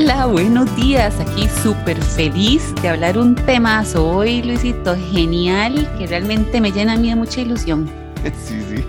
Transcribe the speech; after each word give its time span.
Hola, 0.00 0.26
buenos 0.26 0.76
días. 0.76 1.18
Aquí 1.18 1.48
súper 1.60 2.00
feliz 2.00 2.72
de 2.82 2.88
hablar 2.88 3.18
un 3.18 3.34
temazo 3.34 4.08
hoy, 4.08 4.44
Luisito, 4.44 4.96
genial, 5.10 5.92
que 5.98 6.06
realmente 6.06 6.60
me 6.60 6.70
llena 6.70 6.92
a 6.92 6.96
mí 6.96 7.08
de 7.08 7.16
mucha 7.16 7.40
ilusión. 7.40 7.90
Sí, 8.46 8.54
sí. 8.70 8.84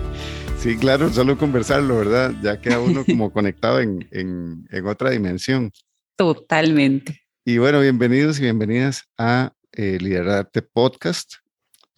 Sí, 0.56 0.76
claro, 0.76 1.10
solo 1.12 1.36
conversarlo, 1.36 1.96
¿verdad? 1.96 2.32
Ya 2.44 2.60
queda 2.60 2.78
uno 2.78 3.04
como 3.04 3.32
conectado 3.32 3.80
en, 3.80 4.06
en, 4.12 4.68
en 4.70 4.86
otra 4.86 5.10
dimensión. 5.10 5.72
Totalmente. 6.14 7.20
Y 7.44 7.58
bueno, 7.58 7.80
bienvenidos 7.80 8.38
y 8.38 8.42
bienvenidas 8.42 9.02
a 9.18 9.52
eh, 9.72 9.98
Liderarte 10.00 10.62
Podcast. 10.62 11.34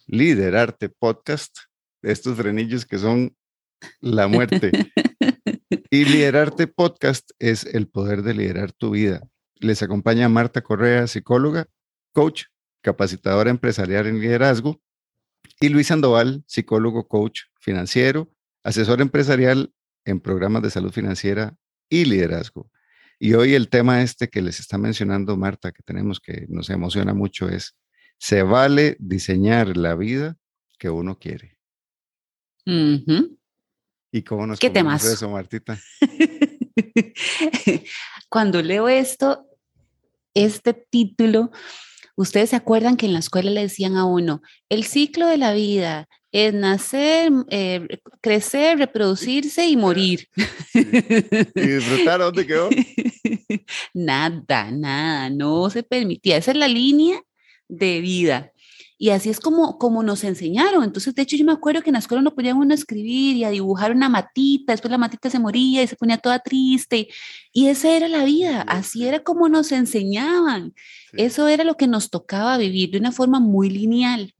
Liderarte 0.07 0.89
Podcast, 0.89 1.55
estos 2.01 2.35
frenillos 2.35 2.83
que 2.83 2.97
son 2.97 3.35
la 4.01 4.25
muerte. 4.25 4.71
y 5.89 6.05
Liderarte 6.05 6.67
Podcast 6.67 7.31
es 7.39 7.65
el 7.65 7.87
poder 7.87 8.23
de 8.23 8.33
liderar 8.33 8.71
tu 8.71 8.91
vida. 8.91 9.21
Les 9.55 9.81
acompaña 9.81 10.29
Marta 10.29 10.61
Correa, 10.61 11.07
psicóloga, 11.07 11.67
coach, 12.11 12.45
capacitadora 12.81 13.49
empresarial 13.49 14.07
en 14.07 14.19
liderazgo, 14.19 14.81
y 15.59 15.69
Luis 15.69 15.87
Sandoval, 15.87 16.43
psicólogo, 16.47 17.07
coach 17.07 17.41
financiero, 17.59 18.31
asesor 18.63 19.01
empresarial 19.01 19.73
en 20.05 20.19
programas 20.19 20.63
de 20.63 20.69
salud 20.69 20.91
financiera 20.91 21.55
y 21.89 22.05
liderazgo. 22.05 22.69
Y 23.19 23.33
hoy 23.35 23.53
el 23.53 23.69
tema 23.69 24.01
este 24.01 24.29
que 24.29 24.41
les 24.41 24.59
está 24.59 24.77
mencionando 24.77 25.37
Marta, 25.37 25.71
que 25.71 25.83
tenemos 25.83 26.19
que 26.19 26.45
nos 26.49 26.69
emociona 26.69 27.13
mucho, 27.13 27.47
es, 27.47 27.75
se 28.17 28.43
vale 28.43 28.97
diseñar 28.99 29.77
la 29.77 29.95
vida 29.95 30.37
que 30.77 30.89
uno 30.89 31.17
quiere. 31.17 31.57
¿Y 34.13 34.21
cómo 34.21 34.45
nos 34.45 34.59
¿Qué 34.59 34.69
temas? 34.69 35.03
eso, 35.03 35.27
Martita? 35.27 35.81
Cuando 38.29 38.61
leo 38.61 38.87
esto, 38.87 39.47
este 40.35 40.75
título, 40.75 41.49
ustedes 42.15 42.51
se 42.51 42.55
acuerdan 42.55 42.95
que 42.95 43.07
en 43.07 43.13
la 43.13 43.19
escuela 43.19 43.49
le 43.49 43.61
decían 43.61 43.97
a 43.97 44.05
uno, 44.05 44.43
el 44.69 44.83
ciclo 44.83 45.25
de 45.25 45.37
la 45.37 45.53
vida 45.53 46.07
es 46.31 46.53
nacer, 46.53 47.31
eh, 47.49 47.87
crecer, 48.21 48.77
reproducirse 48.77 49.65
y 49.67 49.77
morir. 49.77 50.29
¿Y 50.75 51.59
disfrutar 51.59 52.19
dónde 52.19 52.45
quedó? 52.45 52.69
nada, 53.95 54.69
nada, 54.69 55.31
no 55.31 55.71
se 55.71 55.81
permitía. 55.81 56.37
Esa 56.37 56.51
es 56.51 56.57
la 56.57 56.67
línea 56.67 57.19
de 57.67 57.99
vida. 57.99 58.52
Y 59.03 59.09
así 59.09 59.29
es 59.29 59.41
como, 59.41 59.77
como 59.79 60.01
nos 60.01 60.23
enseñaron. 60.23 60.81
Entonces, 60.81 61.13
de 61.13 61.23
hecho, 61.23 61.35
yo 61.35 61.43
me 61.43 61.51
acuerdo 61.51 61.81
que 61.81 61.89
en 61.89 61.95
la 61.95 61.99
escuela 61.99 62.21
no 62.21 62.33
podían 62.33 62.55
uno 62.55 62.73
escribir 62.73 63.35
y 63.35 63.43
a 63.43 63.49
dibujar 63.49 63.91
una 63.91 64.07
matita, 64.07 64.71
después 64.71 64.89
la 64.89 64.97
matita 64.97 65.29
se 65.29 65.39
moría 65.39 65.83
y 65.83 65.87
se 65.87 65.97
ponía 65.97 66.17
toda 66.19 66.39
triste. 66.39 67.09
Y 67.51 67.67
esa 67.67 67.93
era 67.97 68.07
la 68.07 68.23
vida, 68.23 68.61
así 68.61 69.05
era 69.05 69.19
como 69.19 69.49
nos 69.49 69.73
enseñaban. 69.73 70.73
Eso 71.11 71.49
era 71.49 71.65
lo 71.65 71.75
que 71.75 71.85
nos 71.85 72.11
tocaba 72.11 72.57
vivir 72.57 72.91
de 72.91 72.99
una 72.99 73.11
forma 73.11 73.41
muy 73.41 73.69
lineal. 73.69 74.33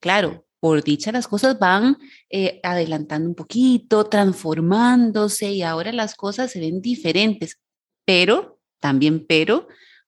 Claro, 0.00 0.44
por 0.60 0.84
dicha 0.84 1.10
las 1.10 1.26
cosas 1.26 1.58
van 1.58 1.96
eh, 2.28 2.60
adelantando 2.62 3.26
un 3.26 3.34
poquito, 3.34 4.04
transformándose 4.04 5.50
y 5.50 5.62
ahora 5.62 5.92
las 5.92 6.14
cosas 6.14 6.50
se 6.50 6.60
ven 6.60 6.82
diferentes, 6.82 7.58
pero, 8.04 8.60
también 8.80 9.24
pero, 9.26 9.66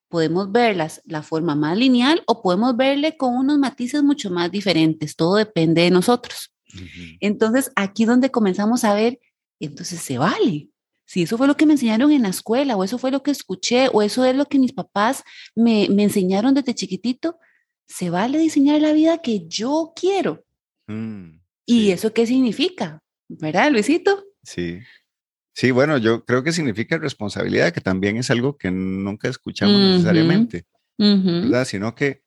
podemos 0.08 0.52
verlas 0.52 1.02
la 1.04 1.22
forma 1.22 1.54
más 1.54 1.76
lineal 1.76 2.22
o 2.26 2.42
podemos 2.42 2.76
verle 2.76 3.16
con 3.16 3.34
unos 3.34 3.58
matices 3.58 4.02
mucho 4.02 4.30
más 4.30 4.50
diferentes, 4.50 5.16
todo 5.16 5.36
depende 5.36 5.82
de 5.82 5.90
nosotros. 5.90 6.52
Entonces, 7.20 7.72
aquí 7.74 8.04
donde 8.04 8.30
comenzamos 8.30 8.84
a 8.84 8.94
ver, 8.94 9.18
entonces 9.60 10.00
se 10.00 10.18
vale. 10.18 10.68
Si 11.06 11.22
eso 11.22 11.38
fue 11.38 11.46
lo 11.46 11.56
que 11.56 11.66
me 11.66 11.74
enseñaron 11.74 12.10
en 12.12 12.22
la 12.22 12.28
escuela 12.28 12.76
o 12.76 12.84
eso 12.84 12.98
fue 12.98 13.10
lo 13.10 13.22
que 13.22 13.30
escuché 13.30 13.88
o 13.92 14.02
eso 14.02 14.24
es 14.24 14.34
lo 14.34 14.46
que 14.46 14.58
mis 14.58 14.72
papás 14.72 15.22
me, 15.54 15.88
me 15.88 16.02
enseñaron 16.02 16.52
desde 16.52 16.74
chiquitito, 16.74 17.38
se 17.86 18.10
vale 18.10 18.38
diseñar 18.38 18.80
la 18.80 18.92
vida 18.92 19.18
que 19.18 19.46
yo 19.46 19.92
quiero. 19.94 20.44
Mm, 20.88 21.38
¿Y 21.64 21.90
eso 21.90 22.12
qué 22.12 22.26
significa? 22.26 23.02
¿Verdad, 23.28 23.70
Luisito? 23.70 24.24
Sí. 24.42 24.80
Sí, 25.56 25.70
bueno, 25.70 25.96
yo 25.96 26.22
creo 26.26 26.42
que 26.42 26.52
significa 26.52 26.98
responsabilidad, 26.98 27.72
que 27.72 27.80
también 27.80 28.18
es 28.18 28.30
algo 28.30 28.58
que 28.58 28.70
nunca 28.70 29.26
escuchamos 29.28 29.80
necesariamente, 29.80 30.66
¿verdad? 30.98 31.64
Sino 31.64 31.94
que 31.94 32.20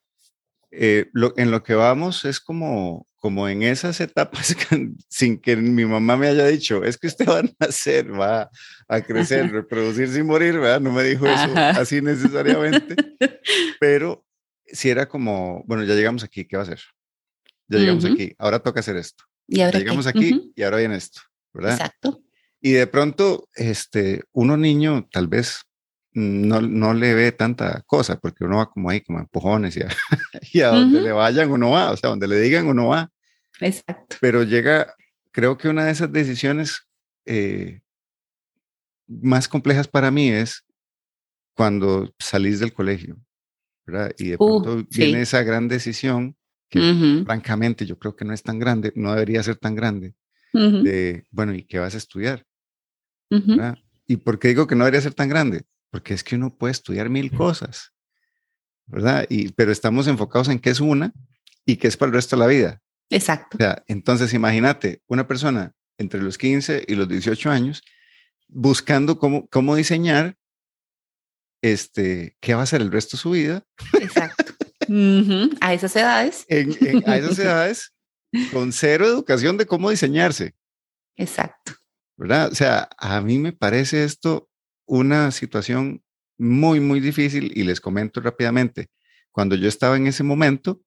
eh, 0.72 1.08
lo, 1.12 1.32
en 1.36 1.52
lo 1.52 1.62
que 1.62 1.74
vamos 1.74 2.24
es 2.24 2.40
como, 2.40 3.06
como 3.14 3.48
en 3.48 3.62
esas 3.62 4.00
etapas 4.00 4.56
sin 5.08 5.38
que 5.40 5.54
mi 5.54 5.84
mamá 5.84 6.16
me 6.16 6.26
haya 6.26 6.44
dicho, 6.48 6.82
es 6.82 6.98
que 6.98 7.06
usted 7.06 7.28
va 7.28 7.38
a 7.38 7.44
nacer, 7.60 8.12
va 8.12 8.50
a 8.88 9.00
crecer, 9.00 9.52
reproducirse 9.52 10.18
y 10.18 10.24
morir, 10.24 10.58
¿verdad? 10.58 10.80
No 10.80 10.90
me 10.90 11.04
dijo 11.04 11.28
eso 11.28 11.52
así 11.54 12.02
necesariamente, 12.02 12.96
pero 13.78 14.26
si 14.66 14.90
era 14.90 15.08
como, 15.08 15.62
bueno, 15.68 15.84
ya 15.84 15.94
llegamos 15.94 16.24
aquí, 16.24 16.46
¿qué 16.46 16.56
va 16.56 16.64
a 16.64 16.66
hacer? 16.66 16.80
ya 17.68 17.78
llegamos 17.78 18.04
aquí, 18.04 18.34
ahora 18.38 18.58
toca 18.58 18.80
hacer 18.80 18.96
esto. 18.96 19.22
¿Y 19.46 19.60
ahora 19.60 19.78
llegamos 19.78 20.08
aquí 20.08 20.52
y 20.56 20.62
ahora 20.64 20.78
viene 20.78 20.96
esto, 20.96 21.20
¿verdad? 21.54 21.74
Exacto. 21.74 22.24
Y 22.60 22.72
de 22.72 22.86
pronto, 22.86 23.48
este, 23.54 24.22
uno 24.32 24.56
niño 24.56 25.08
tal 25.10 25.28
vez 25.28 25.62
no, 26.12 26.60
no 26.60 26.92
le 26.94 27.14
ve 27.14 27.32
tanta 27.32 27.82
cosa, 27.86 28.18
porque 28.18 28.44
uno 28.44 28.58
va 28.58 28.70
como 28.70 28.90
ahí, 28.90 29.00
como 29.00 29.18
empujones 29.18 29.76
y 29.76 29.82
a, 29.82 29.88
y 30.52 30.60
a 30.60 30.68
donde 30.68 31.00
le 31.00 31.12
vayan 31.12 31.50
uno 31.50 31.70
va, 31.70 31.92
o 31.92 31.96
sea, 31.96 32.10
donde 32.10 32.28
le 32.28 32.40
digan 32.40 32.66
uno 32.66 32.88
va. 32.88 33.10
Exacto. 33.60 34.16
Pero 34.20 34.42
llega, 34.42 34.94
creo 35.32 35.56
que 35.56 35.68
una 35.68 35.84
de 35.84 35.92
esas 35.92 36.12
decisiones 36.12 36.88
eh, 37.26 37.80
más 39.06 39.48
complejas 39.48 39.88
para 39.88 40.10
mí 40.10 40.30
es 40.30 40.64
cuando 41.54 42.12
salís 42.18 42.60
del 42.60 42.72
colegio, 42.72 43.16
¿verdad? 43.86 44.12
Y 44.18 44.28
de 44.30 44.36
uh, 44.38 44.62
pronto 44.62 44.86
viene 44.90 45.22
esa 45.22 45.42
gran 45.42 45.68
decisión 45.68 46.36
que 46.68 47.22
francamente 47.26 47.84
yo 47.84 47.98
creo 47.98 48.14
que 48.14 48.24
no 48.24 48.32
es 48.32 48.44
tan 48.44 48.60
grande, 48.60 48.92
no 48.94 49.12
debería 49.12 49.42
ser 49.42 49.56
tan 49.56 49.74
grande, 49.74 50.14
de, 50.52 51.24
bueno, 51.30 51.52
¿y 51.52 51.64
qué 51.64 51.80
vas 51.80 51.94
a 51.94 51.98
estudiar? 51.98 52.46
¿Y 54.06 54.16
por 54.16 54.38
qué 54.38 54.48
digo 54.48 54.66
que 54.66 54.74
no 54.74 54.84
debería 54.84 55.00
ser 55.00 55.14
tan 55.14 55.28
grande? 55.28 55.62
Porque 55.90 56.14
es 56.14 56.24
que 56.24 56.36
uno 56.36 56.56
puede 56.56 56.72
estudiar 56.72 57.08
mil 57.08 57.30
cosas, 57.30 57.92
¿verdad? 58.86 59.26
Y, 59.28 59.52
pero 59.52 59.72
estamos 59.72 60.06
enfocados 60.06 60.48
en 60.48 60.58
qué 60.58 60.70
es 60.70 60.80
una 60.80 61.12
y 61.64 61.76
qué 61.76 61.88
es 61.88 61.96
para 61.96 62.08
el 62.08 62.14
resto 62.14 62.36
de 62.36 62.40
la 62.40 62.46
vida. 62.46 62.82
Exacto. 63.08 63.56
O 63.56 63.58
sea, 63.58 63.82
entonces 63.86 64.34
imagínate 64.34 65.02
una 65.06 65.26
persona 65.26 65.74
entre 65.98 66.22
los 66.22 66.38
15 66.38 66.84
y 66.88 66.94
los 66.94 67.08
18 67.08 67.50
años 67.50 67.82
buscando 68.48 69.18
cómo, 69.18 69.46
cómo 69.48 69.76
diseñar 69.76 70.36
este, 71.62 72.36
qué 72.40 72.54
va 72.54 72.62
a 72.62 72.66
ser 72.66 72.80
el 72.80 72.90
resto 72.90 73.16
de 73.16 73.20
su 73.20 73.30
vida. 73.30 73.64
Exacto. 74.00 74.44
A 75.60 75.72
esas 75.72 75.94
edades. 75.94 76.46
a 77.06 77.16
esas 77.16 77.38
edades, 77.38 77.94
con 78.52 78.72
cero 78.72 79.06
educación 79.06 79.56
de 79.56 79.66
cómo 79.66 79.90
diseñarse. 79.90 80.54
Exacto. 81.16 81.59
¿Verdad? 82.20 82.52
O 82.52 82.54
sea, 82.54 82.90
a 82.98 83.22
mí 83.22 83.38
me 83.38 83.52
parece 83.52 84.04
esto 84.04 84.50
una 84.86 85.30
situación 85.30 86.04
muy, 86.36 86.78
muy 86.78 87.00
difícil 87.00 87.50
y 87.56 87.64
les 87.64 87.80
comento 87.80 88.20
rápidamente. 88.20 88.90
Cuando 89.32 89.56
yo 89.56 89.66
estaba 89.66 89.96
en 89.96 90.06
ese 90.06 90.22
momento, 90.22 90.82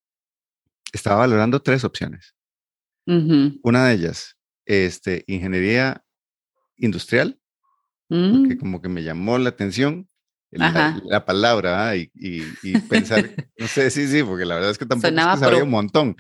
estaba 0.92 1.22
valorando 1.22 1.60
tres 1.60 1.84
opciones. 1.84 2.36
Una 3.08 3.88
de 3.88 3.96
ellas, 3.96 4.38
este, 4.66 5.24
ingeniería 5.26 6.06
industrial, 6.78 7.40
porque 8.08 8.56
mm. 8.56 8.60
como 8.60 8.80
que 8.80 8.90
me 8.90 9.02
llamó 9.02 9.40
la 9.40 9.50
atención 9.50 10.08
la, 10.52 11.26
palabra 11.26 11.90
¿ah? 11.90 11.96
y, 11.96 12.12
y, 12.14 12.78
pensar, 12.82 13.28
no 13.58 13.68
sé, 13.68 13.90
sí, 13.90 14.08
sí, 14.08 14.22
porque 14.22 14.46
la 14.46 14.54
verdad 14.54 14.70
es 14.70 14.78
que 14.78 14.86
tampoco 14.86 15.08
es 15.08 15.14
que 15.16 15.38
sabía 15.40 15.64
un 15.64 15.72
montón. 15.72 16.16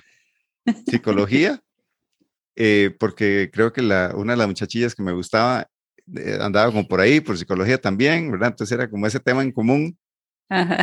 Psicología, 0.88 1.62
eh, 2.56 2.96
porque 3.00 3.50
creo 3.52 3.74
que 3.74 3.82
la, 3.82 4.14
una 4.16 4.34
de 4.34 4.38
las 4.38 4.48
muchachillas 4.48 4.96
que 4.96 5.04
me 5.04 5.14
gustaba 5.14 5.68
eh, 6.16 6.38
andaba 6.42 6.68
como 6.72 6.88
por 6.88 7.00
ahí, 7.00 7.22
por 7.22 7.38
psicología 7.38 7.78
también, 7.78 8.32
¿verdad? 8.32 8.50
Entonces 8.50 8.74
era 8.74 8.90
como 8.90 9.08
ese 9.08 9.20
tema 9.20 9.42
en 9.44 9.52
común. 9.52 9.98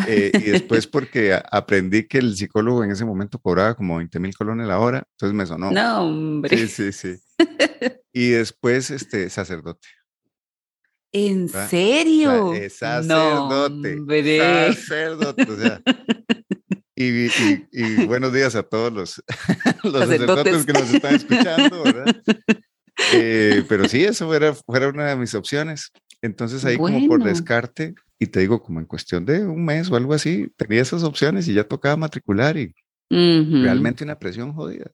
Eh, 0.08 0.32
y 0.34 0.50
después 0.50 0.86
porque 0.88 1.38
aprendí 1.50 2.08
que 2.08 2.18
el 2.18 2.36
psicólogo 2.36 2.82
en 2.82 2.90
ese 2.90 3.04
momento 3.04 3.38
cobraba 3.38 3.74
como 3.74 3.98
20 3.98 4.18
mil 4.18 4.34
colones 4.34 4.66
la 4.66 4.78
hora, 4.78 5.04
entonces 5.12 5.34
me 5.34 5.46
sonó. 5.46 5.70
No, 5.70 6.06
hombre. 6.06 6.56
Sí, 6.56 6.68
sí, 6.68 6.92
sí. 6.92 7.16
Y 8.12 8.30
después, 8.30 8.90
este, 8.90 9.30
sacerdote. 9.30 9.86
¿En 11.12 11.48
serio? 11.48 12.52
Sacerdote. 12.68 13.96
No, 13.96 14.74
sacerdote. 14.74 15.42
O 15.44 15.56
sea, 15.56 15.80
y, 17.00 17.30
y, 17.72 18.06
buenos 18.06 18.32
días 18.32 18.54
a 18.54 18.62
todos 18.62 18.92
los, 18.92 19.22
los 19.84 19.92
sacerdotes. 19.92 20.66
que 20.66 20.72
nos 20.72 20.92
están 20.92 21.14
escuchando, 21.14 21.82
¿verdad? 21.84 22.16
Eh, 23.14 23.64
pero 23.66 23.88
sí, 23.88 24.04
eso 24.04 24.32
era, 24.34 24.52
fuera 24.52 24.90
una 24.90 25.06
de 25.08 25.16
mis 25.16 25.34
opciones. 25.34 25.90
Entonces 26.20 26.66
ahí 26.66 26.76
como 26.76 27.08
por 27.08 27.24
descarte, 27.24 27.94
y 28.18 28.26
te 28.26 28.40
digo 28.40 28.62
como 28.62 28.78
en 28.78 28.84
cuestión 28.84 29.24
de 29.24 29.46
un 29.46 29.64
mes 29.64 29.90
o 29.90 29.96
algo 29.96 30.12
así, 30.12 30.52
tenía 30.56 30.82
esas 30.82 31.02
opciones 31.02 31.48
y 31.48 31.54
ya 31.54 31.64
tocaba 31.64 31.96
matricular 31.96 32.58
y 32.58 32.74
realmente 33.08 34.04
una 34.04 34.18
presión 34.18 34.52
jodida. 34.52 34.90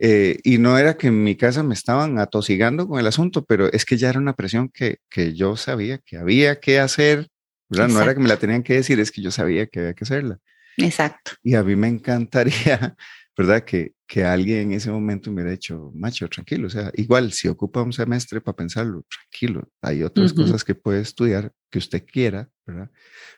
Eh, 0.00 0.38
y 0.42 0.58
no 0.58 0.76
era 0.76 0.96
que 0.96 1.06
en 1.06 1.22
mi 1.22 1.36
casa 1.36 1.62
me 1.62 1.74
estaban 1.74 2.18
atosigando 2.18 2.88
con 2.88 2.98
el 2.98 3.06
asunto, 3.06 3.44
pero 3.44 3.70
es 3.72 3.84
que 3.84 3.96
ya 3.96 4.08
era 4.08 4.18
una 4.18 4.34
presión 4.34 4.70
que, 4.70 4.96
que 5.08 5.34
yo 5.34 5.56
sabía 5.56 5.98
que 5.98 6.16
había 6.16 6.58
que 6.58 6.80
hacer, 6.80 7.28
¿verdad? 7.70 7.88
No 7.88 8.02
era 8.02 8.14
que 8.14 8.20
me 8.20 8.28
la 8.28 8.36
tenían 8.36 8.62
que 8.62 8.74
decir, 8.74 8.98
es 9.00 9.10
que 9.10 9.22
yo 9.22 9.30
sabía 9.30 9.66
que 9.66 9.80
había 9.80 9.94
que 9.94 10.04
hacerla. 10.04 10.38
Exacto. 10.76 11.32
Y 11.42 11.54
a 11.54 11.62
mí 11.62 11.76
me 11.76 11.88
encantaría, 11.88 12.96
¿verdad? 13.36 13.64
Que, 13.64 13.94
que 14.06 14.24
alguien 14.24 14.58
en 14.62 14.72
ese 14.72 14.90
momento 14.90 15.30
me 15.30 15.36
hubiera 15.36 15.52
dicho, 15.52 15.92
macho, 15.94 16.28
tranquilo, 16.28 16.66
o 16.66 16.70
sea, 16.70 16.90
igual 16.94 17.32
si 17.32 17.48
ocupa 17.48 17.82
un 17.82 17.92
semestre 17.92 18.40
para 18.40 18.56
pensarlo, 18.56 19.04
tranquilo, 19.08 19.70
hay 19.80 20.02
otras 20.02 20.32
cosas 20.32 20.64
que 20.64 20.74
puede 20.74 21.00
estudiar 21.00 21.52
que 21.70 21.78
usted 21.78 22.04
quiera, 22.04 22.50
¿verdad? 22.66 22.90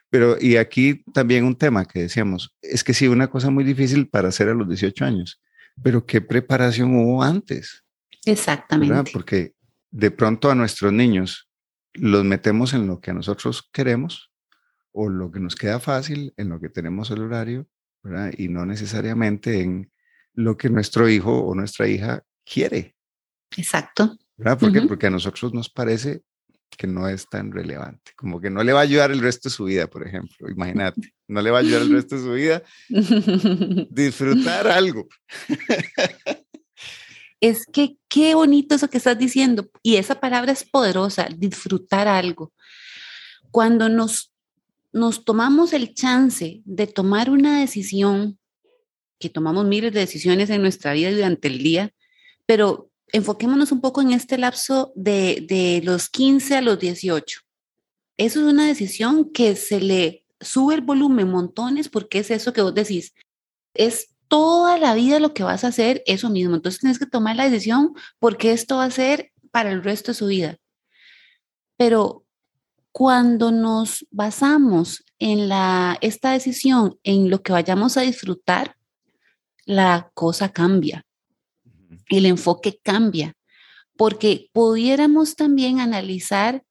Pero, 0.08 0.36
y 0.40 0.56
aquí 0.56 1.04
también 1.12 1.44
un 1.44 1.56
tema 1.56 1.84
que 1.84 2.00
decíamos, 2.00 2.54
es 2.62 2.82
que 2.82 2.94
sí, 2.94 3.06
una 3.06 3.28
cosa 3.28 3.50
muy 3.50 3.64
difícil 3.64 4.08
para 4.08 4.28
hacer 4.28 4.48
a 4.48 4.54
los 4.54 4.66
18 4.66 5.04
años, 5.04 5.40
pero 5.82 6.04
¿qué 6.04 6.20
preparación 6.20 6.94
hubo 6.96 7.22
antes? 7.22 7.84
Exactamente. 8.24 9.10
Porque 9.12 9.54
de 9.90 10.10
pronto 10.10 10.50
a 10.50 10.54
nuestros 10.54 10.92
niños 10.92 11.48
los 11.94 12.24
metemos 12.24 12.72
en 12.74 12.86
lo 12.86 13.00
que 13.00 13.10
a 13.10 13.14
nosotros 13.14 13.68
queremos 13.72 14.32
o 14.92 15.08
lo 15.08 15.30
que 15.30 15.40
nos 15.40 15.56
queda 15.56 15.80
fácil, 15.80 16.34
en 16.36 16.48
lo 16.48 16.60
que 16.60 16.68
tenemos 16.68 17.10
el 17.10 17.22
horario, 17.22 17.66
¿verdad? 18.02 18.32
Y 18.36 18.48
no 18.48 18.66
necesariamente 18.66 19.62
en 19.62 19.90
lo 20.34 20.56
que 20.56 20.68
nuestro 20.68 21.08
hijo 21.08 21.40
o 21.40 21.54
nuestra 21.54 21.88
hija 21.88 22.22
quiere. 22.44 22.94
Exacto. 23.56 24.16
¿Verdad? 24.36 24.58
¿Por 24.58 24.72
qué? 24.72 24.82
Porque 24.82 25.06
a 25.06 25.10
nosotros 25.10 25.52
nos 25.54 25.68
parece 25.68 26.22
que 26.76 26.86
no 26.86 27.08
es 27.08 27.28
tan 27.28 27.52
relevante, 27.52 28.12
como 28.16 28.40
que 28.40 28.50
no 28.50 28.62
le 28.62 28.72
va 28.72 28.80
a 28.80 28.84
ayudar 28.84 29.10
el 29.10 29.20
resto 29.20 29.48
de 29.48 29.54
su 29.54 29.64
vida, 29.64 29.86
por 29.88 30.06
ejemplo, 30.06 30.48
imagínate, 30.48 31.12
no 31.28 31.42
le 31.42 31.50
va 31.50 31.58
a 31.58 31.60
ayudar 31.60 31.82
el 31.82 31.92
resto 31.92 32.16
de 32.16 32.22
su 32.22 32.32
vida 32.32 32.62
disfrutar 33.90 34.66
algo. 34.66 35.06
Es 37.42 37.66
que 37.66 37.96
qué 38.08 38.36
bonito 38.36 38.76
eso 38.76 38.88
que 38.88 38.98
estás 38.98 39.18
diciendo, 39.18 39.68
y 39.82 39.96
esa 39.96 40.20
palabra 40.20 40.52
es 40.52 40.62
poderosa, 40.62 41.26
disfrutar 41.36 42.06
algo. 42.06 42.52
Cuando 43.50 43.88
nos, 43.88 44.32
nos 44.92 45.24
tomamos 45.24 45.72
el 45.72 45.92
chance 45.92 46.62
de 46.64 46.86
tomar 46.86 47.30
una 47.30 47.58
decisión, 47.58 48.38
que 49.18 49.28
tomamos 49.28 49.66
miles 49.66 49.92
de 49.92 49.98
decisiones 49.98 50.50
en 50.50 50.62
nuestra 50.62 50.92
vida 50.92 51.10
durante 51.10 51.48
el 51.48 51.58
día, 51.58 51.92
pero 52.46 52.92
enfoquémonos 53.08 53.72
un 53.72 53.80
poco 53.80 54.02
en 54.02 54.12
este 54.12 54.38
lapso 54.38 54.92
de, 54.94 55.44
de 55.48 55.82
los 55.82 56.08
15 56.10 56.56
a 56.56 56.62
los 56.62 56.78
18. 56.78 57.40
Eso 58.18 58.40
es 58.40 58.52
una 58.52 58.68
decisión 58.68 59.32
que 59.32 59.56
se 59.56 59.80
le 59.80 60.24
sube 60.40 60.76
el 60.76 60.80
volumen 60.82 61.28
montones 61.28 61.88
porque 61.88 62.20
es 62.20 62.30
eso 62.30 62.52
que 62.52 62.62
vos 62.62 62.72
decís. 62.72 63.14
Es 63.74 64.11
toda 64.32 64.78
la 64.78 64.94
vida 64.94 65.20
lo 65.20 65.34
que 65.34 65.42
vas 65.42 65.62
a 65.62 65.68
hacer 65.68 66.02
eso 66.06 66.30
mismo. 66.30 66.54
Entonces 66.54 66.80
tienes 66.80 66.98
que 66.98 67.04
tomar 67.04 67.36
la 67.36 67.44
decisión 67.44 67.92
porque 68.18 68.52
esto 68.52 68.78
va 68.78 68.84
a 68.84 68.90
ser 68.90 69.30
para 69.50 69.70
el 69.70 69.84
resto 69.84 70.12
de 70.12 70.16
su 70.16 70.26
vida. 70.26 70.56
Pero 71.76 72.24
cuando 72.92 73.52
nos 73.52 74.06
basamos 74.10 75.04
en 75.18 75.50
la, 75.50 75.98
esta 76.00 76.32
decisión, 76.32 76.98
en 77.02 77.28
lo 77.28 77.42
que 77.42 77.52
vayamos 77.52 77.98
a 77.98 78.00
disfrutar, 78.00 78.76
la 79.66 80.10
cosa 80.14 80.48
cambia 80.48 81.04
el 82.08 82.26
enfoque 82.26 82.78
cambia, 82.82 83.34
porque 83.96 84.50
pudiéramos 84.52 85.36
también 85.36 85.80
analizar 85.80 86.64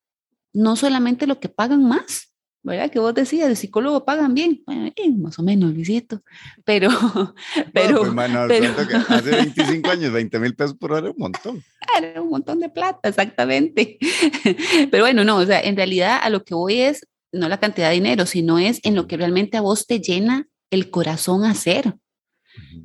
no 0.54 0.76
solamente 0.76 1.28
lo 1.28 1.40
que 1.40 1.50
pagan 1.50 1.84
más, 1.84 2.31
¿verdad? 2.64 2.92
Que 2.92 3.00
vos 3.00 3.14
decías, 3.14 3.50
el 3.50 3.58
psicólogo 3.58 4.06
pagan 4.06 4.34
bien, 4.34 4.62
bueno, 4.66 4.92
eh, 4.96 5.12
más 5.12 5.40
o 5.40 5.44
menos, 5.44 5.74
Luisito, 5.74 6.22
pero, 6.64 6.90
pero, 7.74 8.14
pues, 8.14 9.10
hace 9.10 9.32
25 9.32 9.90
años, 9.90 10.14
20 10.14 10.40
mil 10.40 10.56
pesos 10.56 10.76
por 10.76 10.92
hora, 10.92 11.12
un 11.12 11.18
montón. 11.18 11.64
Era 11.98 12.22
un 12.22 12.30
montón 12.30 12.60
de 12.60 12.70
plata, 12.70 13.10
exactamente. 13.10 13.98
Pero 14.92 15.04
bueno, 15.04 15.26
no, 15.26 15.38
o 15.38 15.46
sea, 15.46 15.60
en 15.60 15.76
realidad 15.76 16.20
a 16.22 16.30
lo 16.30 16.44
que 16.46 16.56
voy 16.56 16.80
es 16.82 17.06
no 17.34 17.50
la 17.50 17.60
cantidad 17.60 17.90
de 17.90 17.96
dinero, 17.96 18.26
sino 18.26 18.60
es 18.60 18.80
en 18.84 18.96
lo 18.96 19.08
que 19.08 19.18
realmente 19.18 19.58
a 19.58 19.62
vos 19.62 19.88
te 19.88 20.00
llena 20.00 20.48
el 20.70 20.90
corazón 20.90 21.44
hacer 21.44 21.96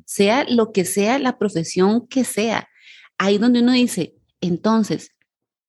sea 0.05 0.45
lo 0.47 0.71
que 0.71 0.85
sea 0.85 1.19
la 1.19 1.37
profesión 1.37 2.07
que 2.07 2.23
sea. 2.23 2.69
Ahí 3.17 3.37
donde 3.37 3.61
uno 3.61 3.73
dice, 3.73 4.15
entonces, 4.41 5.11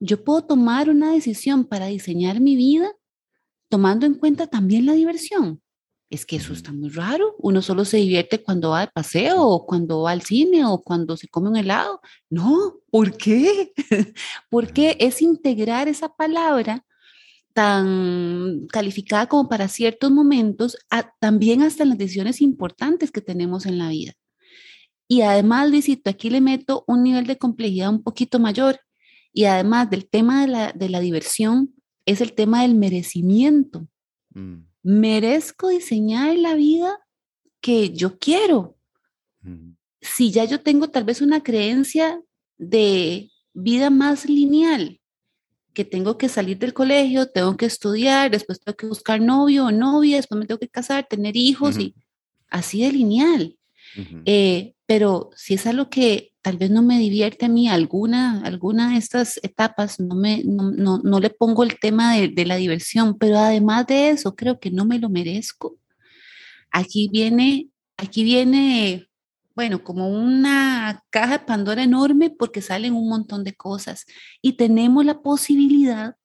yo 0.01 0.23
puedo 0.25 0.45
tomar 0.45 0.91
una 0.91 1.13
decisión 1.13 1.65
para 1.65 1.87
diseñar 1.87 2.41
mi 2.41 2.57
vida 2.57 2.91
tomando 3.69 4.07
en 4.07 4.15
cuenta 4.15 4.47
también 4.47 4.87
la 4.87 4.93
diversión. 4.93 5.63
Es 6.11 6.25
que 6.25 6.37
eso 6.37 6.55
está 6.55 6.73
muy 6.73 6.89
raro. 6.89 7.37
Uno 7.39 7.61
solo 7.61 7.85
se 7.85 7.99
divierte 7.99 8.43
cuando 8.43 8.71
va 8.71 8.81
de 8.81 8.89
paseo 8.89 9.43
o 9.43 9.67
cuando 9.67 10.03
va 10.03 10.13
al 10.13 10.23
cine 10.23 10.65
o 10.65 10.83
cuando 10.83 11.17
se 11.17 11.29
come 11.29 11.51
un 11.51 11.57
helado. 11.57 12.01
No, 12.31 12.77
¿por 12.91 13.17
qué? 13.17 13.73
Porque 14.51 14.97
es 15.01 15.21
integrar 15.21 15.87
esa 15.89 16.09
palabra 16.09 16.85
tan 17.53 18.67
calificada 18.69 19.27
como 19.27 19.49
para 19.49 19.69
ciertos 19.69 20.11
momentos, 20.11 20.79
también 21.21 21.63
hasta 21.63 21.83
en 21.83 21.91
las 21.91 21.99
decisiones 21.99 22.41
importantes 22.41 23.11
que 23.11 23.21
tenemos 23.21 23.67
en 23.67 23.79
la 23.79 23.89
vida. 23.89 24.15
Y 25.09 25.23
además, 25.23 25.71
Luisito, 25.71 26.09
aquí 26.11 26.31
le 26.31 26.41
meto 26.41 26.85
un 26.87 27.03
nivel 27.03 27.27
de 27.27 27.39
complejidad 27.39 27.91
un 27.91 28.03
poquito 28.03 28.39
mayor. 28.39 28.81
Y 29.33 29.45
además 29.45 29.91
del 29.91 30.09
tema 30.09 30.43
de 30.43 30.49
la, 30.49 30.73
de 30.73 30.89
la 30.89 31.01
diversión, 31.01 31.75
es 32.09 32.23
el 32.23 32.33
tema 32.33 32.63
del 32.63 32.75
merecimiento. 32.75 33.87
Mm. 34.31 34.63
Merezco 34.83 35.69
diseñar 35.69 36.37
la 36.37 36.55
vida 36.55 36.99
que 37.61 37.91
yo 37.91 38.19
quiero. 38.19 38.77
Mm. 39.43 39.73
Si 40.01 40.31
ya 40.31 40.45
yo 40.45 40.61
tengo 40.61 40.89
tal 40.89 41.05
vez 41.05 41.21
una 41.21 41.43
creencia 41.43 42.23
de 42.57 43.31
vida 43.53 43.91
más 43.91 44.27
lineal, 44.27 45.01
que 45.75 45.85
tengo 45.85 46.17
que 46.17 46.31
salir 46.31 46.59
del 46.59 46.73
colegio, 46.73 47.27
tengo 47.27 47.57
que 47.59 47.67
estudiar, 47.67 48.31
después 48.31 48.59
tengo 48.59 48.75
que 48.75 48.87
buscar 48.87 49.21
novio 49.21 49.67
o 49.67 49.71
novia, 49.71 50.17
después 50.17 50.39
me 50.39 50.47
tengo 50.47 50.59
que 50.59 50.69
casar, 50.69 51.07
tener 51.09 51.37
hijos 51.37 51.79
y 51.79 51.95
así 52.49 52.83
de 52.83 52.93
lineal. 52.93 53.57
Eh, 54.25 54.75
pero 54.87 55.31
si 55.37 55.55
es 55.55 55.67
algo 55.67 55.91
que 55.91 56.33
tal 56.49 56.57
vez 56.57 56.71
no 56.71 56.81
me 56.81 56.99
divierte 56.99 57.45
a 57.45 57.49
mí, 57.51 57.69
alguna, 57.69 58.41
alguna 58.41 58.93
de 58.93 58.97
estas 58.97 59.39
etapas, 59.43 60.01
no, 60.01 60.15
me, 60.15 60.43
no, 60.47 60.97
no, 60.97 61.21
le 61.21 61.29
pongo 61.29 61.63
el 61.63 61.79
tema 61.79 62.15
de, 62.15 62.29
de, 62.29 62.47
la 62.47 62.57
diversión, 62.57 63.19
pero 63.19 63.37
además 63.37 63.87
de 63.87 64.09
eso, 64.09 64.35
creo 64.35 64.59
que 64.59 64.71
no 64.71 64.87
me 64.87 64.99
lo 64.99 65.11
merezco. 65.11 65.77
Aquí 66.71 67.11
viene, 67.13 67.69
aquí 67.99 68.25
viene 68.25 69.09
bueno, 69.55 69.85
como 69.85 70.09
una 70.09 71.05
caja 71.11 71.33
de 71.33 71.45
Pandora 71.45 71.83
enorme 71.83 72.31
porque 72.31 72.63
salen 72.63 72.95
un 72.95 73.11
montón 73.11 73.45
de 73.45 73.55
cosas 73.55 74.07
y 74.41 74.55
tenemos 74.55 75.05
la 75.05 75.21
posibilidad 75.21 76.17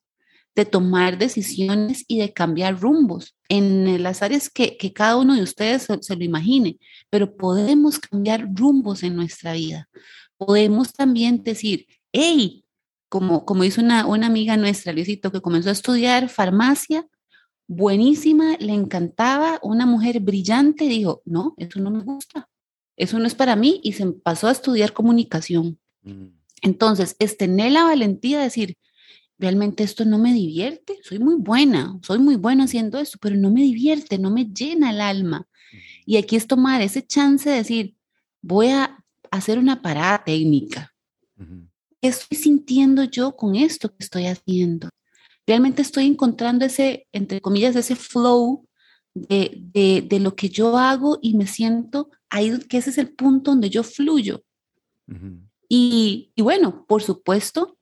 de 0.55 0.65
tomar 0.65 1.17
decisiones 1.17 2.05
y 2.07 2.19
de 2.19 2.33
cambiar 2.33 2.79
rumbos 2.79 3.35
en 3.49 4.01
las 4.03 4.21
áreas 4.21 4.49
que, 4.49 4.77
cada 4.93 5.17
uno 5.17 5.35
de 5.35 5.41
ustedes 5.41 5.87
se, 6.01 6.15
lo 6.15 6.23
imagine, 6.23 6.77
pero 7.09 7.35
podemos 7.35 7.99
cambiar 7.99 8.47
rumbos 8.53 9.03
en 9.03 9.15
nuestra 9.15 9.53
vida. 9.53 9.89
Podemos 10.37 10.93
también 10.93 11.43
decir, 11.43 11.87
hey, 12.11 12.65
como, 13.09 13.45
como 13.45 13.63
hizo 13.63 13.81
una, 13.81 14.05
una 14.05 14.27
amiga 14.27 14.57
nuestra, 14.57 14.93
Luisito, 14.93 15.31
que 15.31 15.41
comenzó 15.41 15.69
a 15.69 15.73
estudiar 15.73 16.29
farmacia, 16.29 17.07
buenísima, 17.67 18.57
le 18.59 18.73
encantaba, 18.73 19.59
una 19.63 19.85
mujer 19.85 20.19
brillante, 20.19 20.85
dijo, 20.85 21.21
no, 21.25 21.55
eso 21.57 21.79
no 21.79 21.89
me 21.91 22.03
gusta, 22.03 22.49
eso 22.95 23.17
no 23.19 23.25
es 23.25 23.35
para 23.35 23.55
mí 23.55 23.81
y 23.83 23.93
se 23.93 24.05
pasó 24.11 24.47
a 24.47 24.51
estudiar 24.51 24.93
comunicación. 24.93 25.79
Mm. 26.03 26.27
Entonces, 26.61 27.15
es 27.19 27.37
tener 27.37 27.71
la 27.71 27.83
valentía 27.83 28.37
de 28.37 28.45
decir, 28.45 28.77
realmente 29.39 29.83
esto 29.83 30.05
no 30.05 30.17
me 30.17 30.33
divierte, 30.33 30.99
soy 31.03 31.19
muy 31.19 31.35
buena, 31.35 31.99
soy 32.01 32.19
muy 32.19 32.35
buena 32.35 32.65
haciendo 32.65 32.99
esto, 32.99 33.17
pero 33.21 33.35
no 33.35 33.49
me 33.51 33.61
divierte, 33.61 34.17
no 34.17 34.29
me 34.31 34.45
llena 34.45 34.91
el 34.91 35.01
alma. 35.01 35.47
Y 36.05 36.17
aquí 36.17 36.35
es 36.35 36.47
tomar 36.47 36.81
ese 36.81 37.05
chance 37.05 37.49
de 37.49 37.57
decir, 37.57 37.95
voy 38.41 38.67
a 38.67 39.03
hacer 39.31 39.57
una 39.57 39.81
parada 39.81 40.23
técnica. 40.23 40.93
¿Qué 41.35 42.09
estoy 42.09 42.37
sintiendo 42.37 43.03
yo 43.05 43.35
con 43.35 43.55
esto 43.55 43.89
que 43.89 44.03
estoy 44.03 44.27
haciendo? 44.27 44.89
Realmente 45.47 45.81
estoy 45.81 46.05
encontrando 46.05 46.65
ese, 46.65 47.07
entre 47.11 47.41
comillas, 47.41 47.75
ese 47.75 47.95
flow 47.95 48.65
de, 49.13 50.03
de, 50.07 50.19
lo 50.19 50.35
que 50.35 50.49
yo 50.49 50.77
hago 50.77 51.19
y 51.21 51.35
me 51.35 51.47
siento 51.47 52.09
ahí, 52.29 52.57
que 52.67 52.77
ese 52.77 52.89
es 52.89 52.97
el 52.97 53.13
punto 53.13 53.51
donde 53.51 53.69
yo 53.69 53.83
fluyo. 53.83 54.43
y, 55.67 56.31
y, 56.35 56.41
bueno, 56.41 56.85
por 56.87 57.03
supuesto, 57.03 57.77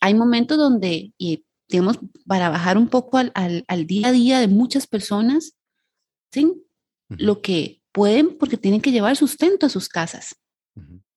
hay 0.00 0.14
momentos 0.14 0.58
donde, 0.58 1.12
y 1.18 1.44
digamos, 1.68 1.98
para 2.26 2.48
bajar 2.48 2.76
un 2.78 2.88
poco 2.88 3.18
al, 3.18 3.32
al, 3.34 3.86
día 3.86 4.08
a 4.08 4.12
día 4.12 4.40
de 4.40 4.48
muchas 4.48 4.86
personas, 4.86 5.54
¿sí? 6.32 6.52
Lo 7.08 7.42
que 7.42 7.80
pueden 7.92 8.36
porque 8.38 8.56
tienen 8.56 8.80
que 8.80 8.92
llevar 8.92 9.16
sustento 9.16 9.66
a 9.66 9.70
sus 9.70 9.88
casas. 9.88 10.36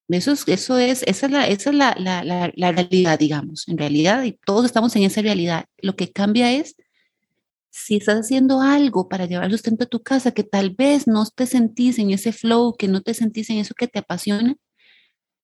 Eso 0.09 0.31
es, 0.33 0.47
eso 0.47 0.77
es, 0.77 1.03
esa 1.07 1.25
es, 1.25 1.31
la, 1.31 1.47
esa 1.47 1.69
es 1.71 1.75
la, 1.75 1.95
la, 1.97 2.51
la, 2.55 2.71
realidad, 2.71 3.17
digamos, 3.17 3.67
en 3.67 3.77
realidad, 3.77 4.23
y 4.23 4.33
todos 4.45 4.65
estamos 4.65 4.95
en 4.95 5.03
esa 5.03 5.21
realidad. 5.21 5.65
Lo 5.77 5.95
que 5.95 6.11
cambia 6.11 6.51
es 6.51 6.75
si 7.71 7.95
estás 7.95 8.19
haciendo 8.19 8.61
algo 8.61 9.09
para 9.09 9.25
llevar 9.25 9.49
sustento 9.49 9.85
a 9.85 9.87
tu 9.87 10.03
casa, 10.03 10.31
que 10.31 10.43
tal 10.43 10.71
vez 10.71 11.07
no 11.07 11.25
te 11.25 11.47
sentís 11.47 11.97
en 11.97 12.11
ese 12.11 12.31
flow, 12.31 12.75
que 12.77 12.87
no 12.87 13.01
te 13.01 13.15
sentís 13.15 13.49
en 13.49 13.57
eso 13.57 13.73
que 13.73 13.87
te 13.87 13.99
apasiona, 13.99 14.55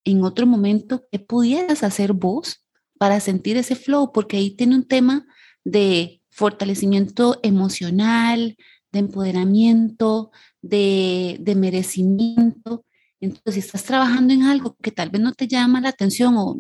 en 0.04 0.24
otro 0.24 0.46
momento 0.46 1.04
qué 1.12 1.20
pudieras 1.20 1.82
hacer 1.82 2.14
vos 2.14 2.64
para 3.00 3.20
sentir 3.22 3.58
ese 3.58 3.76
flow, 3.76 4.12
porque 4.14 4.38
ahí 4.38 4.52
tiene 4.52 4.76
un 4.76 4.88
tema 4.88 5.26
de 5.64 6.22
fortalecimiento 6.30 7.40
emocional, 7.44 8.58
de 8.92 9.00
empoderamiento, 9.00 10.32
de, 10.62 11.38
de 11.40 11.56
merecimiento. 11.56 12.86
Entonces, 13.22 13.54
si 13.56 13.60
estás 13.62 13.86
trabajando 13.86 14.34
en 14.34 14.44
algo 14.44 14.76
que 14.84 14.92
tal 14.92 15.10
vez 15.10 15.22
no 15.22 15.34
te 15.34 15.48
llama 15.48 15.82
la 15.82 15.90
atención 15.90 16.36
o 16.38 16.58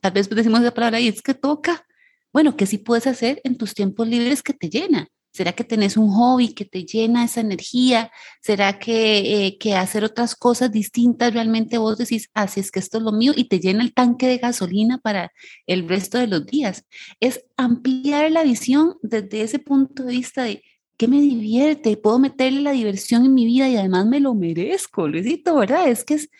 tal 0.00 0.12
vez 0.12 0.30
decimos 0.30 0.62
la 0.62 0.72
palabra 0.72 1.00
y 1.00 1.08
es 1.08 1.22
que 1.22 1.34
toca, 1.34 1.86
bueno, 2.32 2.56
¿qué 2.56 2.64
sí 2.64 2.78
puedes 2.78 3.06
hacer 3.08 3.40
en 3.44 3.58
tus 3.58 3.74
tiempos 3.74 4.06
libres 4.08 4.42
que 4.42 4.54
te 4.54 4.70
llena? 4.70 5.08
¿Será 5.32 5.52
que 5.52 5.64
tenés 5.64 5.96
un 5.96 6.10
hobby 6.10 6.52
que 6.52 6.66
te 6.66 6.84
llena 6.84 7.24
esa 7.24 7.40
energía? 7.40 8.12
¿Será 8.42 8.78
que, 8.78 9.46
eh, 9.46 9.58
que 9.58 9.74
hacer 9.74 10.04
otras 10.04 10.36
cosas 10.36 10.70
distintas 10.70 11.32
realmente 11.32 11.78
vos 11.78 11.96
decís, 11.96 12.28
así 12.34 12.60
ah, 12.60 12.62
es 12.62 12.70
que 12.70 12.80
esto 12.80 12.98
es 12.98 13.04
lo 13.04 13.12
mío 13.12 13.32
y 13.34 13.44
te 13.44 13.58
llena 13.58 13.82
el 13.82 13.94
tanque 13.94 14.26
de 14.26 14.38
gasolina 14.38 14.98
para 14.98 15.32
el 15.66 15.88
resto 15.88 16.18
de 16.18 16.26
los 16.26 16.44
días? 16.44 16.84
Es 17.18 17.44
ampliar 17.56 18.30
la 18.30 18.42
visión 18.42 18.96
desde 19.02 19.42
ese 19.42 19.58
punto 19.58 20.02
de 20.02 20.12
vista 20.12 20.42
de 20.44 20.62
qué 20.98 21.08
me 21.08 21.20
divierte, 21.20 21.96
puedo 21.96 22.18
meterle 22.18 22.60
la 22.60 22.72
diversión 22.72 23.24
en 23.24 23.34
mi 23.34 23.46
vida 23.46 23.68
y 23.68 23.76
además 23.76 24.06
me 24.06 24.20
lo 24.20 24.34
merezco, 24.34 25.08
Luisito, 25.08 25.56
¿verdad? 25.56 25.88
Es 25.88 26.04
que 26.04 26.14
es, 26.14 26.30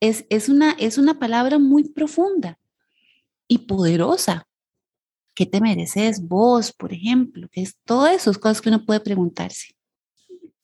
es, 0.00 0.26
es, 0.28 0.48
una, 0.50 0.72
es 0.72 0.98
una 0.98 1.18
palabra 1.18 1.58
muy 1.58 1.88
profunda 1.88 2.58
y 3.48 3.58
poderosa 3.58 4.46
¿Qué 5.34 5.46
te 5.46 5.60
mereces 5.60 6.26
vos, 6.26 6.72
por 6.72 6.92
ejemplo? 6.92 7.48
Que 7.50 7.62
es 7.62 7.76
todas 7.84 8.14
esas 8.14 8.38
cosas 8.38 8.60
que 8.60 8.68
uno 8.68 8.84
puede 8.84 9.00
preguntarse. 9.00 9.68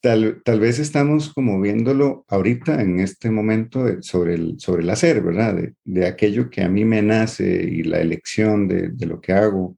Tal, 0.00 0.42
tal, 0.44 0.60
vez 0.60 0.78
estamos 0.78 1.32
como 1.32 1.60
viéndolo 1.60 2.24
ahorita 2.28 2.80
en 2.80 3.00
este 3.00 3.30
momento 3.30 4.00
sobre, 4.02 4.34
el, 4.34 4.60
sobre 4.60 4.82
el 4.82 4.90
hacer, 4.90 5.22
¿verdad? 5.22 5.56
De, 5.56 5.74
de, 5.84 6.06
aquello 6.06 6.50
que 6.50 6.62
a 6.62 6.68
mí 6.68 6.84
me 6.84 7.02
nace 7.02 7.64
y 7.64 7.82
la 7.82 8.00
elección 8.00 8.68
de, 8.68 8.90
de 8.90 9.06
lo 9.06 9.20
que 9.20 9.32
hago. 9.32 9.76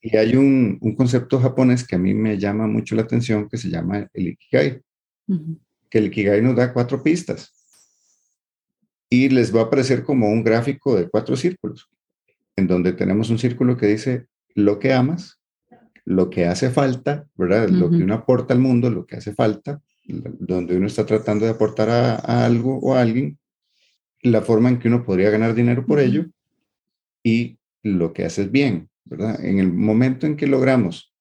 Y 0.00 0.16
hay 0.16 0.34
un, 0.34 0.78
un, 0.80 0.96
concepto 0.96 1.38
japonés 1.38 1.86
que 1.86 1.94
a 1.94 1.98
mí 1.98 2.14
me 2.14 2.36
llama 2.36 2.66
mucho 2.66 2.96
la 2.96 3.02
atención 3.02 3.48
que 3.48 3.58
se 3.58 3.68
llama 3.68 4.08
el 4.12 4.28
Ikigai, 4.28 4.80
que 5.88 5.98
el 5.98 6.06
Ikigai 6.06 6.42
nos 6.42 6.56
da 6.56 6.72
cuatro 6.72 7.00
pistas 7.00 7.52
y 9.08 9.28
les 9.28 9.54
va 9.54 9.60
a 9.60 9.64
aparecer 9.64 10.02
como 10.02 10.28
un 10.30 10.42
gráfico 10.42 10.96
de 10.96 11.08
cuatro 11.08 11.36
círculos 11.36 11.91
en 12.62 12.68
donde 12.68 12.92
tenemos 12.92 13.28
un 13.30 13.38
círculo 13.38 13.76
que 13.76 13.86
dice 13.86 14.26
lo 14.54 14.78
que 14.78 14.92
amas, 14.92 15.40
lo 16.04 16.30
que 16.30 16.46
hace 16.46 16.70
falta, 16.70 17.26
¿verdad? 17.34 17.68
Lo 17.68 17.90
que 17.90 17.96
uno 17.96 18.14
aporta 18.14 18.54
al 18.54 18.60
mundo, 18.60 18.88
lo 18.90 19.04
que 19.04 19.16
hace 19.16 19.34
falta, 19.34 19.80
donde 20.04 20.76
uno 20.76 20.86
está 20.86 21.04
tratando 21.04 21.44
de 21.44 21.52
aportar 21.52 21.90
a, 21.90 22.44
algo 22.44 22.78
o 22.78 22.94
a 22.94 23.00
alguien, 23.00 23.38
la 24.22 24.42
forma 24.42 24.68
en 24.68 24.78
que 24.78 24.88
uno 24.88 25.04
podría 25.04 25.30
ganar 25.30 25.54
dinero 25.54 25.84
por 25.84 25.98
ello 25.98 26.26
y 27.22 27.58
lo 27.82 28.12
que 28.12 28.24
haces 28.24 28.50
bien, 28.50 28.88
¿verdad? 29.04 29.44
En 29.44 29.58
el 29.58 29.72
momento 29.72 30.26
en 30.26 30.36
que 30.36 30.46
logramos 30.46 31.12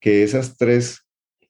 que 0.00 0.22
esas 0.22 0.56
tres 0.56 1.04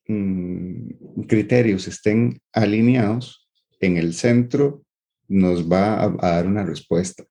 mm, 0.07 1.23
criterios 1.27 1.87
estén 1.87 2.39
alineados, 2.53 3.47
en 3.79 3.97
el 3.97 4.15
centro 4.15 4.83
nos 5.27 5.71
va 5.71 5.95
a, 5.95 6.05
a 6.05 6.31
dar 6.31 6.47
una 6.47 6.63
respuesta, 6.63 7.23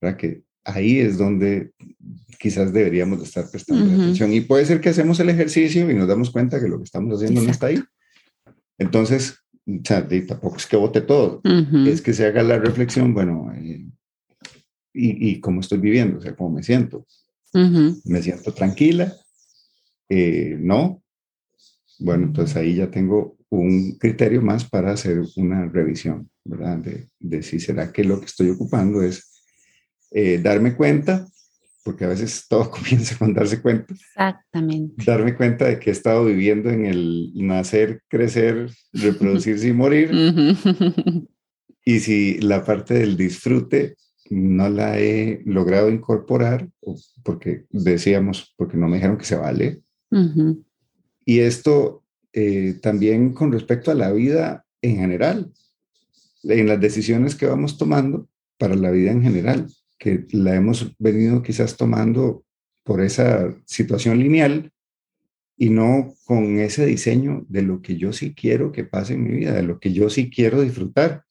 ¿verdad? 0.00 0.18
Que 0.18 0.42
ahí 0.64 0.98
es 0.98 1.18
donde 1.18 1.72
quizás 2.38 2.72
deberíamos 2.72 3.22
estar 3.22 3.50
prestando 3.50 3.84
atención. 3.84 4.32
Y 4.32 4.40
puede 4.40 4.64
ser 4.64 4.80
que 4.80 4.88
hacemos 4.88 5.20
el 5.20 5.28
ejercicio 5.28 5.90
y 5.90 5.94
nos 5.94 6.08
damos 6.08 6.30
cuenta 6.30 6.60
que 6.60 6.68
lo 6.68 6.78
que 6.78 6.84
estamos 6.84 7.14
haciendo 7.14 7.42
no 7.42 7.50
está 7.50 7.66
ahí. 7.66 7.82
Entonces, 8.78 9.36
o 9.66 9.84
sea, 9.84 10.08
tampoco 10.26 10.56
es 10.56 10.66
que 10.66 10.76
vote 10.76 11.02
todo, 11.02 11.42
es 11.86 12.00
que 12.00 12.14
se 12.14 12.26
haga 12.26 12.42
la 12.42 12.58
reflexión, 12.58 13.12
bueno, 13.12 13.52
eh, 13.54 13.86
y, 14.92 15.30
y, 15.30 15.40
cómo 15.40 15.60
estoy 15.60 15.78
viviendo, 15.78 16.18
o 16.18 16.20
sea, 16.20 16.34
cómo 16.34 16.50
me 16.50 16.62
siento. 16.62 17.06
Me 17.52 18.22
siento 18.22 18.52
tranquila, 18.54 19.14
eh, 20.08 20.56
no. 20.58 21.02
Bueno, 21.98 22.24
entonces 22.28 22.56
ahí 22.56 22.76
ya 22.76 22.90
tengo 22.90 23.36
un 23.50 23.98
criterio 23.98 24.40
más 24.40 24.64
para 24.64 24.92
hacer 24.92 25.22
una 25.36 25.66
revisión, 25.66 26.30
¿verdad? 26.44 26.78
De, 26.78 27.08
de 27.18 27.42
si 27.42 27.60
será 27.60 27.92
que 27.92 28.02
lo 28.02 28.18
que 28.18 28.26
estoy 28.26 28.48
ocupando 28.48 29.02
es 29.02 29.29
eh, 30.10 30.40
darme 30.42 30.74
cuenta, 30.74 31.26
porque 31.84 32.04
a 32.04 32.08
veces 32.08 32.46
todo 32.48 32.70
comienza 32.70 33.16
con 33.16 33.32
darse 33.34 33.60
cuenta. 33.60 33.94
Exactamente. 33.94 35.04
Darme 35.04 35.34
cuenta 35.36 35.66
de 35.66 35.78
que 35.78 35.90
he 35.90 35.92
estado 35.92 36.24
viviendo 36.24 36.70
en 36.70 36.86
el 36.86 37.32
nacer, 37.34 38.02
crecer, 38.08 38.70
reproducirse 38.92 39.68
y 39.68 39.72
morir. 39.72 40.10
y 41.84 42.00
si 42.00 42.40
la 42.40 42.64
parte 42.64 42.94
del 42.94 43.16
disfrute 43.16 43.96
no 44.30 44.68
la 44.68 44.98
he 44.98 45.42
logrado 45.44 45.90
incorporar, 45.90 46.68
porque 47.24 47.64
decíamos, 47.70 48.54
porque 48.56 48.76
no 48.76 48.86
me 48.86 48.96
dijeron 48.96 49.18
que 49.18 49.24
se 49.24 49.36
vale. 49.36 49.82
Y 51.24 51.40
esto 51.40 52.04
eh, 52.32 52.78
también 52.80 53.32
con 53.32 53.50
respecto 53.52 53.90
a 53.90 53.94
la 53.94 54.12
vida 54.12 54.64
en 54.82 54.96
general, 54.96 55.52
en 56.44 56.66
las 56.68 56.80
decisiones 56.80 57.34
que 57.34 57.46
vamos 57.46 57.76
tomando 57.76 58.28
para 58.56 58.76
la 58.76 58.90
vida 58.90 59.10
en 59.10 59.22
general 59.22 59.68
que 60.00 60.26
la 60.32 60.56
hemos 60.56 60.96
venido 60.98 61.42
quizás 61.42 61.76
tomando 61.76 62.42
por 62.82 63.02
esa 63.02 63.54
situación 63.66 64.18
lineal 64.18 64.72
y 65.58 65.68
no 65.68 66.14
con 66.24 66.58
ese 66.58 66.86
diseño 66.86 67.44
de 67.48 67.60
lo 67.60 67.82
que 67.82 67.98
yo 67.98 68.14
sí 68.14 68.34
quiero 68.34 68.72
que 68.72 68.84
pase 68.84 69.12
en 69.12 69.24
mi 69.24 69.36
vida, 69.36 69.52
de 69.52 69.62
lo 69.62 69.78
que 69.78 69.92
yo 69.92 70.08
sí 70.08 70.30
quiero 70.30 70.62
disfrutar, 70.62 71.24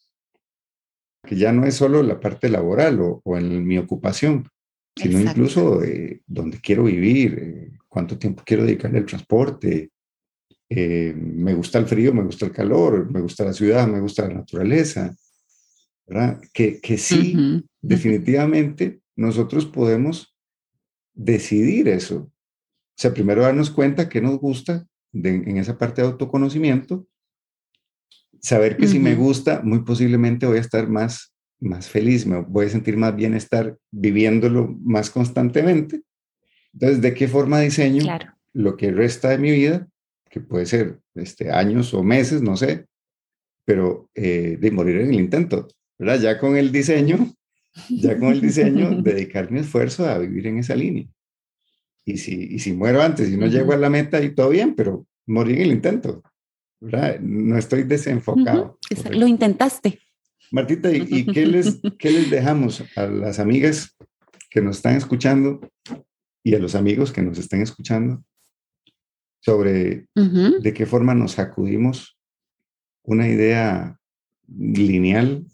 que 1.27 1.35
ya 1.35 1.51
no 1.51 1.65
es 1.65 1.73
solo 1.73 2.03
la 2.03 2.19
parte 2.19 2.47
laboral 2.47 2.99
o, 3.01 3.37
en 3.37 3.65
mi 3.65 3.79
ocupación, 3.79 4.47
sino 4.95 5.19
incluso 5.19 5.83
eh, 5.83 6.21
donde 6.27 6.59
quiero 6.59 6.83
vivir, 6.83 7.39
eh, 7.41 7.71
cuánto 7.87 8.19
tiempo 8.19 8.43
quiero 8.45 8.65
dedicarle 8.65 8.99
al 8.99 9.05
transporte, 9.07 9.89
eh, 10.69 11.15
me 11.17 11.55
gusta 11.55 11.79
el 11.79 11.87
frío, 11.87 12.13
me 12.13 12.23
gusta 12.23 12.45
el 12.45 12.51
calor, 12.51 13.11
me 13.11 13.21
gusta 13.21 13.45
la 13.45 13.53
ciudad, 13.53 13.87
me 13.87 13.99
gusta 13.99 14.27
la 14.27 14.35
naturaleza, 14.35 15.15
¿verdad? 16.05 16.39
Que, 16.53 16.79
que 16.79 16.99
sí, 16.99 17.65
definitivamente 17.81 19.01
nosotros 19.15 19.65
podemos 19.65 20.35
decidir 21.13 21.87
eso. 21.87 22.17
O 22.17 23.01
sea, 23.01 23.13
primero 23.13 23.41
darnos 23.41 23.69
cuenta 23.69 24.09
que 24.09 24.21
nos 24.21 24.39
gusta 24.39 24.85
en 25.13 25.57
esa 25.57 25.77
parte 25.77 26.01
de 26.01 26.07
autoconocimiento, 26.07 27.07
saber 28.41 28.77
que 28.77 28.87
si 28.87 28.99
me 28.99 29.15
gusta, 29.15 29.61
muy 29.63 29.79
posiblemente 29.79 30.45
voy 30.45 30.57
a 30.57 30.61
estar 30.61 30.87
más, 30.87 31.33
más 31.59 31.89
feliz, 31.89 32.25
me 32.25 32.41
voy 32.41 32.67
a 32.67 32.69
sentir 32.69 32.95
más 32.95 33.15
bienestar 33.15 33.77
viviéndolo 33.91 34.77
más 34.81 35.09
constantemente. 35.09 36.01
Entonces, 36.73 37.01
¿de 37.01 37.13
qué 37.13 37.27
forma 37.27 37.59
diseño 37.59 38.03
lo 38.53 38.77
que 38.77 38.91
resta 38.91 39.29
de 39.29 39.39
mi 39.39 39.51
vida? 39.51 39.87
Que 40.29 40.39
puede 40.39 40.65
ser 40.65 40.99
este, 41.15 41.51
años 41.51 41.93
o 41.93 42.03
meses, 42.03 42.41
no 42.41 42.55
sé, 42.55 42.85
pero 43.65 44.09
eh, 44.13 44.57
de 44.59 44.71
morir 44.71 44.97
en 44.97 45.09
el 45.09 45.19
intento. 45.19 45.67
¿verdad? 45.97 46.19
Ya 46.19 46.39
con 46.39 46.55
el 46.55 46.71
diseño, 46.71 47.33
ya 47.89 48.17
con 48.17 48.29
el 48.29 48.41
diseño, 48.41 49.01
dedicar 49.01 49.51
mi 49.51 49.59
esfuerzo 49.59 50.07
a 50.07 50.17
vivir 50.17 50.47
en 50.47 50.59
esa 50.59 50.75
línea. 50.75 51.07
Y 52.05 52.17
si, 52.17 52.35
y 52.51 52.59
si 52.59 52.73
muero 52.73 53.01
antes 53.01 53.29
y 53.29 53.37
no 53.37 53.47
llego 53.47 53.73
a 53.73 53.77
la 53.77 53.89
meta, 53.89 54.21
y 54.21 54.33
todo 54.33 54.49
bien, 54.49 54.75
pero 54.75 55.05
morí 55.27 55.53
en 55.53 55.61
el 55.61 55.71
intento, 55.71 56.23
¿verdad? 56.79 57.19
No 57.19 57.57
estoy 57.57 57.83
desenfocado. 57.83 58.79
Lo 59.11 59.27
intentaste. 59.27 59.99
Martita, 60.51 60.91
¿y, 60.91 61.25
qué, 61.25 61.45
les, 61.45 61.79
qué 61.99 62.09
les 62.09 62.29
dejamos 62.31 62.83
a 62.95 63.05
las 63.05 63.39
amigas 63.39 63.95
que 64.49 64.61
nos 64.61 64.77
están 64.77 64.95
escuchando 64.95 65.61
y 66.43 66.55
a 66.55 66.59
los 66.59 66.73
amigos 66.73 67.11
que 67.11 67.21
nos 67.21 67.37
están 67.37 67.61
escuchando 67.61 68.23
sobre 69.41 70.07
de 70.15 70.73
qué 70.73 70.85
forma 70.85 71.13
nos 71.13 71.33
sacudimos 71.33 72.17
una 73.03 73.27
idea 73.27 73.99
lineal 74.47 75.45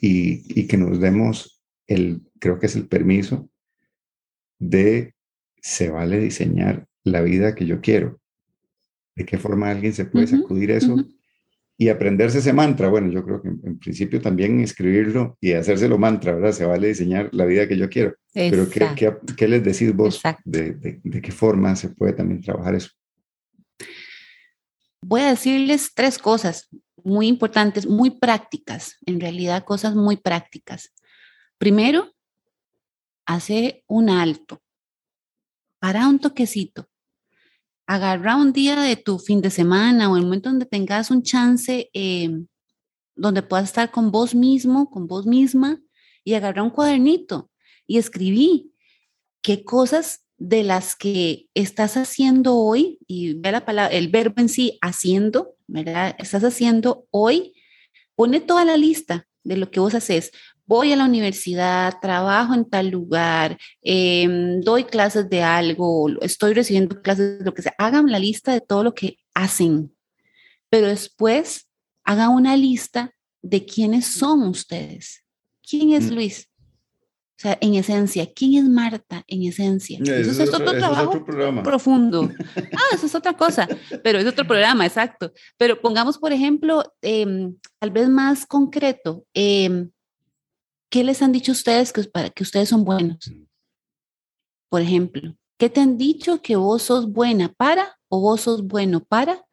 y, 0.00 0.66
que 0.66 0.76
nos 0.76 1.00
demos 1.00 1.55
el, 1.86 2.22
creo 2.38 2.58
que 2.58 2.66
es 2.66 2.76
el 2.76 2.86
permiso 2.86 3.48
de 4.58 5.14
se 5.60 5.90
vale 5.90 6.18
diseñar 6.18 6.86
la 7.04 7.22
vida 7.22 7.54
que 7.54 7.66
yo 7.66 7.80
quiero. 7.80 8.20
¿De 9.14 9.24
qué 9.24 9.38
forma 9.38 9.70
alguien 9.70 9.92
se 9.92 10.04
puede 10.04 10.26
sacudir 10.26 10.70
eso? 10.70 10.96
Y 11.78 11.88
aprenderse 11.88 12.38
ese 12.38 12.52
mantra. 12.52 12.88
Bueno, 12.88 13.10
yo 13.10 13.24
creo 13.24 13.42
que 13.42 13.48
en, 13.48 13.78
principio 13.78 14.20
también 14.20 14.60
escribirlo 14.60 15.36
y 15.40 15.52
hacérselo 15.52 15.98
mantra, 15.98 16.34
¿verdad? 16.34 16.52
Se 16.52 16.66
vale 16.66 16.88
diseñar 16.88 17.30
la 17.32 17.46
vida 17.46 17.66
que 17.66 17.76
yo 17.76 17.88
quiero. 17.88 18.14
Pero 18.32 18.68
¿qué, 18.68 19.14
qué, 19.36 19.48
les 19.48 19.64
decís 19.64 19.94
vos 19.94 20.22
de, 20.44 21.00
de 21.02 21.22
qué 21.22 21.32
forma 21.32 21.74
se 21.76 21.88
puede 21.88 22.12
también 22.12 22.42
trabajar 22.42 22.74
eso? 22.74 22.90
Voy 25.02 25.22
a 25.22 25.30
decirles 25.30 25.92
tres 25.94 26.18
cosas 26.18 26.68
muy 27.04 27.28
importantes, 27.28 27.86
muy 27.86 28.10
prácticas, 28.10 28.96
en 29.06 29.20
realidad 29.20 29.64
cosas 29.64 29.94
muy 29.94 30.16
prácticas. 30.16 30.92
Primero, 31.58 32.12
hace 33.24 33.82
un 33.86 34.10
alto, 34.10 34.62
para 35.78 36.06
un 36.06 36.18
toquecito, 36.18 36.88
agarra 37.86 38.36
un 38.36 38.52
día 38.52 38.76
de 38.76 38.96
tu 38.96 39.18
fin 39.18 39.40
de 39.40 39.50
semana 39.50 40.10
o 40.10 40.16
el 40.16 40.24
momento 40.24 40.50
donde 40.50 40.66
tengas 40.66 41.10
un 41.10 41.22
chance, 41.22 41.88
em, 41.94 42.46
donde 43.14 43.42
puedas 43.42 43.66
estar 43.66 43.90
con 43.90 44.10
vos 44.10 44.34
mismo, 44.34 44.90
con 44.90 45.06
vos 45.06 45.26
misma, 45.26 45.80
y 46.24 46.34
agarrar 46.34 46.64
un 46.64 46.70
cuadernito 46.70 47.50
y 47.86 47.98
escribí 47.98 48.72
qué 49.42 49.64
cosas 49.64 50.24
de 50.38 50.62
las 50.62 50.94
que 50.94 51.48
estás 51.54 51.96
haciendo 51.96 52.56
hoy, 52.56 52.98
y 53.06 53.34
ve 53.34 53.52
la 53.52 53.64
palabra, 53.64 53.96
el 53.96 54.08
verbo 54.08 54.42
en 54.42 54.50
sí, 54.50 54.78
haciendo, 54.82 55.56
¿verdad? 55.66 56.14
Estás 56.18 56.44
haciendo 56.44 57.06
hoy, 57.10 57.54
pone 58.14 58.40
toda 58.40 58.66
la 58.66 58.76
lista 58.76 59.26
de 59.44 59.56
lo 59.56 59.70
que 59.70 59.80
vos 59.80 59.94
haces. 59.94 60.32
Voy 60.66 60.92
a 60.92 60.96
la 60.96 61.04
universidad, 61.04 62.00
trabajo 62.00 62.54
en 62.54 62.68
tal 62.68 62.88
lugar, 62.88 63.56
em, 63.82 64.60
doy 64.60 64.84
clases 64.84 65.28
de 65.30 65.42
algo, 65.42 66.08
estoy 66.20 66.54
recibiendo 66.54 67.00
clases 67.02 67.38
de 67.38 67.44
lo 67.44 67.54
que 67.54 67.62
sea. 67.62 67.74
Hagan 67.78 68.10
la 68.10 68.18
lista 68.18 68.52
de 68.52 68.60
todo 68.60 68.82
lo 68.82 68.94
que 68.94 69.18
hacen, 69.34 69.94
pero 70.68 70.88
después 70.88 71.68
hagan 72.04 72.30
una 72.30 72.56
lista 72.56 73.12
de 73.42 73.64
quiénes 73.64 74.06
son 74.06 74.42
ustedes. 74.42 75.24
¿Quién 75.68 75.92
es 75.92 76.10
mm. 76.10 76.14
Luis? 76.14 76.48
O 77.38 77.38
sea, 77.38 77.58
en 77.60 77.74
esencia, 77.74 78.32
¿quién 78.32 78.54
es 78.54 78.64
Marta 78.64 79.22
en 79.26 79.42
esencia? 79.42 79.98
Eso, 80.02 80.42
es, 80.42 80.54
otro, 80.54 80.72
trabajo 80.72 81.22
profundo. 81.62 82.30
Ah, 82.56 82.94
eso 82.94 83.04
es 83.04 83.14
otra 83.14 83.34
cosa, 83.34 83.68
pero 84.02 84.18
es 84.18 84.26
otro 84.26 84.46
programa, 84.48 84.86
exacto. 84.86 85.32
Pero 85.58 85.78
pongamos, 85.78 86.16
por 86.16 86.32
ejemplo, 86.32 86.82
em, 87.02 87.54
tal 87.78 87.90
vez 87.90 88.08
más 88.08 88.46
concreto, 88.46 89.26
em, 89.34 89.90
¿qué 90.96 91.04
les 91.04 91.20
han 91.20 91.30
dicho 91.30 91.52
ustedes 91.52 91.92
que, 91.92 92.04
para, 92.04 92.30
que 92.30 92.42
ustedes 92.42 92.70
son 92.70 92.82
buenos? 92.82 93.30
Por 94.70 94.80
ejemplo, 94.80 95.36
¿qué 95.58 95.68
te 95.68 95.82
han 95.82 95.98
dicho 95.98 96.40
que 96.40 96.56
vos 96.56 96.84
sos 96.84 97.12
buena 97.12 97.52
para 97.52 97.98
o 98.08 98.18
vos 98.22 98.40
sos 98.40 98.66
bueno 98.66 99.00
para? 99.00 99.44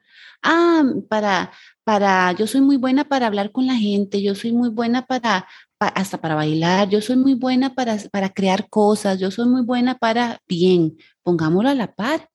Ah, 0.41 0.85
para, 1.09 1.51
para, 1.83 2.31
yo 2.31 2.47
soy 2.47 2.61
muy 2.61 2.77
buena 2.77 3.03
para 3.03 3.27
hablar 3.27 3.51
con 3.51 3.67
la 3.67 3.75
gente, 3.75 4.23
yo 4.23 4.35
soy 4.35 4.53
muy 4.53 4.69
buena 4.69 5.05
para, 5.05 5.45
hasta 5.79 6.17
para 6.21 6.35
bailar, 6.35 6.87
yo 6.87 7.01
soy 7.01 7.17
muy 7.17 7.33
buena 7.33 7.75
para, 7.75 7.97
para 8.09 8.29
crear 8.29 8.69
cosas, 8.69 9.19
yo 9.19 9.29
soy 9.29 9.49
muy 9.49 9.63
buena 9.63 9.97
para, 9.97 10.39
bien, 10.47 10.95
pongámoslo 11.23 11.69
a 11.69 11.75
la 11.75 11.93
par. 11.93 12.29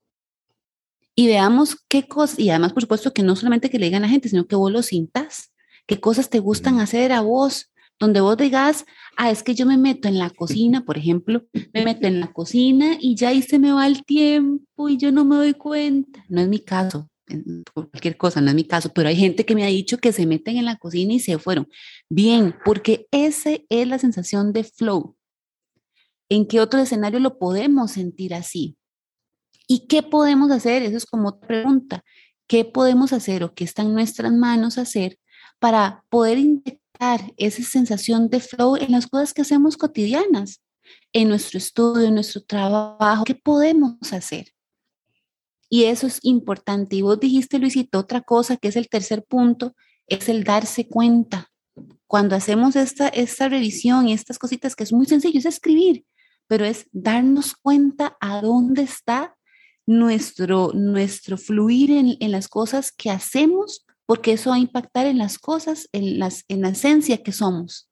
Y 1.14 1.28
veamos 1.28 1.78
qué 1.88 2.06
cosas, 2.06 2.38
y 2.38 2.50
además 2.50 2.74
por 2.74 2.82
supuesto 2.82 3.14
que 3.14 3.22
no 3.22 3.36
solamente 3.36 3.70
que 3.70 3.78
le 3.78 3.86
digan 3.86 4.04
a 4.04 4.06
la 4.06 4.12
gente, 4.12 4.28
sino 4.28 4.46
que 4.46 4.54
vos 4.54 4.70
lo 4.70 4.82
sintas, 4.82 5.54
qué 5.86 5.98
cosas 5.98 6.28
te 6.28 6.40
gustan 6.40 6.78
hacer 6.78 7.10
a 7.12 7.22
vos, 7.22 7.72
donde 7.98 8.20
vos 8.20 8.36
digas, 8.36 8.86
ah, 9.16 9.30
es 9.30 9.42
que 9.42 9.54
yo 9.54 9.66
me 9.66 9.76
meto 9.76 10.08
en 10.08 10.18
la 10.18 10.30
cocina, 10.36 10.84
por 10.84 10.98
ejemplo, 10.98 11.44
me 11.72 11.84
meto 11.84 12.06
en 12.06 12.20
la 12.20 12.32
cocina 12.32 12.96
y 13.00 13.16
ya 13.16 13.28
ahí 13.28 13.42
se 13.42 13.58
me 13.58 13.72
va 13.72 13.86
el 13.86 14.04
tiempo 14.04 14.88
y 14.88 14.96
yo 14.96 15.12
no 15.12 15.24
me 15.24 15.36
doy 15.36 15.54
cuenta. 15.54 16.24
No 16.28 16.40
es 16.40 16.48
mi 16.48 16.60
caso, 16.60 17.10
cualquier 17.74 18.16
cosa, 18.16 18.40
no 18.40 18.48
es 18.48 18.54
mi 18.54 18.64
caso, 18.64 18.90
pero 18.92 19.08
hay 19.08 19.16
gente 19.16 19.44
que 19.44 19.54
me 19.54 19.64
ha 19.64 19.68
dicho 19.68 19.98
que 19.98 20.12
se 20.12 20.26
meten 20.26 20.56
en 20.56 20.64
la 20.64 20.76
cocina 20.76 21.12
y 21.12 21.20
se 21.20 21.38
fueron. 21.38 21.68
Bien, 22.08 22.54
porque 22.64 23.06
esa 23.10 23.50
es 23.68 23.88
la 23.88 23.98
sensación 23.98 24.52
de 24.52 24.64
flow. 24.64 25.16
¿En 26.28 26.46
qué 26.46 26.60
otro 26.60 26.80
escenario 26.80 27.20
lo 27.20 27.38
podemos 27.38 27.92
sentir 27.92 28.34
así? 28.34 28.76
¿Y 29.66 29.86
qué 29.86 30.02
podemos 30.02 30.50
hacer? 30.50 30.82
Eso 30.82 30.96
es 30.96 31.06
como 31.06 31.30
otra 31.30 31.48
pregunta. 31.48 32.04
¿Qué 32.46 32.64
podemos 32.64 33.12
hacer 33.12 33.44
o 33.44 33.54
qué 33.54 33.64
está 33.64 33.82
en 33.82 33.92
nuestras 33.92 34.32
manos 34.32 34.78
hacer 34.78 35.18
para 35.58 36.04
poder 36.08 36.38
inyectar 36.38 36.77
esa 37.36 37.62
sensación 37.62 38.28
de 38.28 38.40
flow 38.40 38.76
en 38.76 38.92
las 38.92 39.06
cosas 39.06 39.32
que 39.34 39.42
hacemos 39.42 39.76
cotidianas? 39.76 40.62
En 41.12 41.28
nuestro 41.28 41.58
estudio, 41.58 42.08
en 42.08 42.14
nuestro 42.14 42.42
trabajo, 42.42 43.24
¿qué 43.24 43.34
podemos 43.34 44.12
hacer? 44.12 44.52
Y 45.70 45.84
eso 45.84 46.06
es 46.06 46.18
importante. 46.22 46.96
Y 46.96 47.02
vos 47.02 47.20
dijiste, 47.20 47.58
Luisito, 47.58 47.98
otra 47.98 48.22
cosa 48.22 48.56
que 48.56 48.68
es 48.68 48.76
el 48.76 48.88
tercer 48.88 49.24
punto, 49.24 49.74
es 50.06 50.28
el 50.28 50.44
darse 50.44 50.88
cuenta. 50.88 51.50
Cuando 52.06 52.34
hacemos 52.34 52.74
esta, 52.74 53.08
esta 53.08 53.48
revisión 53.48 54.08
y 54.08 54.14
estas 54.14 54.38
cositas 54.38 54.74
que 54.74 54.84
es 54.84 54.92
muy 54.92 55.06
sencillo, 55.06 55.38
es 55.38 55.46
escribir, 55.46 56.06
pero 56.46 56.64
es 56.64 56.86
darnos 56.92 57.54
cuenta 57.54 58.16
a 58.20 58.40
dónde 58.40 58.82
está 58.82 59.36
nuestro, 59.86 60.72
nuestro 60.74 61.36
fluir 61.36 61.90
en, 61.90 62.16
en 62.20 62.32
las 62.32 62.48
cosas 62.48 62.92
que 62.92 63.10
hacemos, 63.10 63.86
porque 64.08 64.32
eso 64.32 64.48
va 64.48 64.56
a 64.56 64.60
impactar 64.60 65.04
en 65.04 65.18
las 65.18 65.38
cosas, 65.38 65.86
en, 65.92 66.18
las, 66.18 66.46
en 66.48 66.62
la 66.62 66.70
esencia 66.70 67.22
que 67.22 67.30
somos. 67.30 67.90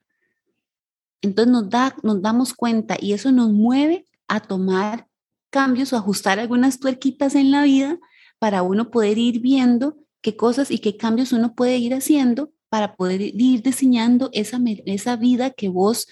Entonces 1.21 1.53
nos, 1.53 1.69
da, 1.69 1.95
nos 2.03 2.23
damos 2.23 2.55
cuenta 2.55 2.97
y 2.99 3.13
eso 3.13 3.33
nos 3.33 3.53
mueve 3.53 4.07
a 4.27 4.41
tomar 4.41 5.09
cambios 5.51 5.93
o 5.93 5.97
ajustar 5.99 6.41
algunas 6.41 6.81
tuerquitas 6.81 7.35
en 7.35 7.51
la 7.51 7.65
vida 7.65 7.99
para 8.39 8.63
uno 8.63 8.91
poder 8.91 9.19
ir 9.19 9.41
viendo 9.41 9.99
qué 10.23 10.39
cosas 10.39 10.71
y 10.71 10.79
qué 10.79 10.97
cambios 10.97 11.33
uno 11.33 11.55
puede 11.55 11.77
ir 11.77 11.93
haciendo 11.93 12.51
para 12.71 12.97
poder 12.97 13.21
ir 13.21 13.61
diseñando 13.61 14.31
esa, 14.33 14.59
esa 14.87 15.17
vida 15.17 15.51
que 15.51 15.69
vos 15.69 16.09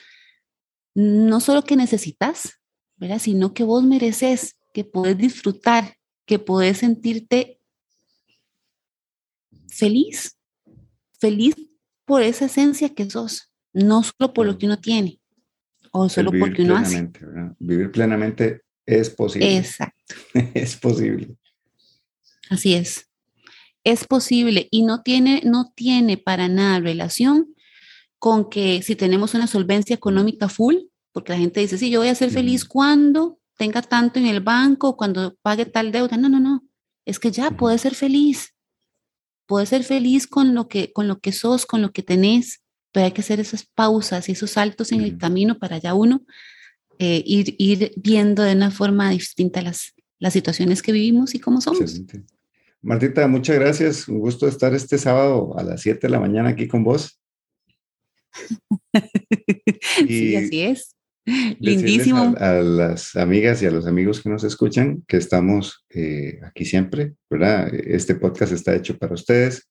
no 0.94 1.40
solo 1.40 1.64
que 1.64 1.76
necesitas, 1.76 2.60
¿verdad? 2.96 3.20
sino 3.20 3.54
que 3.54 3.64
vos 3.64 3.82
mereces, 3.82 4.58
que 4.74 4.84
podés 4.84 5.16
disfrutar, 5.16 5.96
que 6.26 6.38
podés 6.38 6.76
sentirte 6.76 7.58
feliz, 9.74 10.37
feliz 11.18 11.54
por 12.04 12.22
esa 12.22 12.46
esencia 12.46 12.94
que 12.94 13.08
sos, 13.10 13.50
no 13.72 14.02
solo 14.02 14.32
por 14.32 14.46
lo 14.46 14.58
que 14.58 14.66
uno 14.66 14.78
tiene 14.78 15.20
o 15.92 16.08
solo 16.08 16.32
porque 16.38 16.62
uno 16.62 16.76
hace. 16.76 17.10
Vivir 17.58 17.90
plenamente 17.92 18.62
es 18.84 19.10
posible. 19.10 19.58
Exacto. 19.58 20.14
es 20.54 20.76
posible. 20.76 21.37
Así 22.50 22.74
es. 22.74 23.08
Es 23.84 24.04
posible 24.06 24.68
y 24.70 24.82
no 24.82 25.02
tiene, 25.02 25.42
no 25.44 25.72
tiene 25.74 26.16
para 26.16 26.48
nada 26.48 26.80
relación 26.80 27.54
con 28.18 28.48
que 28.48 28.82
si 28.82 28.96
tenemos 28.96 29.34
una 29.34 29.46
solvencia 29.46 29.94
económica 29.94 30.48
full, 30.48 30.76
porque 31.12 31.32
la 31.32 31.38
gente 31.38 31.60
dice, 31.60 31.78
sí, 31.78 31.90
yo 31.90 32.00
voy 32.00 32.08
a 32.08 32.14
ser 32.14 32.30
feliz 32.30 32.64
cuando 32.64 33.38
tenga 33.56 33.82
tanto 33.82 34.18
en 34.18 34.26
el 34.26 34.40
banco, 34.40 34.96
cuando 34.96 35.37
pague 35.42 35.66
tal 35.66 35.92
deuda. 35.92 36.16
No, 36.16 36.28
no, 36.28 36.40
no. 36.40 36.64
Es 37.04 37.18
que 37.18 37.30
ya 37.30 37.50
puedes 37.50 37.82
ser 37.82 37.94
feliz. 37.94 38.53
Puedes 39.46 39.68
ser 39.68 39.85
feliz 39.85 40.26
con 40.26 40.54
lo 40.54 40.68
que, 40.68 40.92
con 40.92 41.09
lo 41.09 41.20
que 41.20 41.33
sos, 41.33 41.66
con 41.66 41.83
lo 41.83 41.92
que 41.92 42.02
tenés, 42.02 42.62
pero 42.92 43.07
hay 43.07 43.12
que 43.12 43.20
hacer 43.20 43.40
esas 43.40 43.66
pausas 43.66 44.28
y 44.28 44.33
esos 44.33 44.52
saltos 44.52 44.92
en 44.92 45.00
el 45.00 45.18
camino 45.18 45.59
para 45.59 45.78
ya 45.78 45.94
uno 45.94 46.24
eh, 46.98 47.22
ir, 47.26 47.57
ir, 47.59 47.92
viendo 47.96 48.42
de 48.42 48.52
una 48.52 48.70
forma 48.70 49.11
distinta 49.11 49.62
las, 49.62 49.94
las 50.18 50.33
situaciones 50.33 50.80
que 50.80 50.92
vivimos 50.92 51.35
y 51.35 51.40
cómo 51.40 51.61
somos. 51.61 52.00
Martita, 52.83 53.26
muchas 53.26 53.57
gracias. 53.57 54.09
Un 54.09 54.20
gusto 54.20 54.46
estar 54.46 54.74
este 54.74 54.98
sábado 54.98 55.59
a 55.59 55.62
las 55.62 55.80
7 55.80 56.00
de 56.02 56.11
la 56.11 56.20
mañana 56.20 56.50
aquí 56.50 56.68
con 56.68 56.85
vos. 56.85 57.18
sí, 60.07 60.37
así 60.37 60.61
es. 60.61 60.93
Lindísimo. 61.58 62.34
A, 62.38 62.52
las 62.54 63.16
amigas 63.16 63.62
y 63.62 63.66
a 63.66 63.70
los 63.70 63.87
amigos 63.87 64.20
que 64.20 64.28
nos 64.28 64.44
escuchan 64.44 65.02
que 65.06 65.16
estamos 65.16 65.84
eh, 65.90 66.40
aquí 66.44 66.64
siempre, 66.64 67.14
¿verdad? 67.30 67.74
Este 67.74 68.14
podcast 68.14 68.52
está 68.52 68.74
hecho 68.74 68.98
para 68.98 69.14
ustedes. 69.14 69.68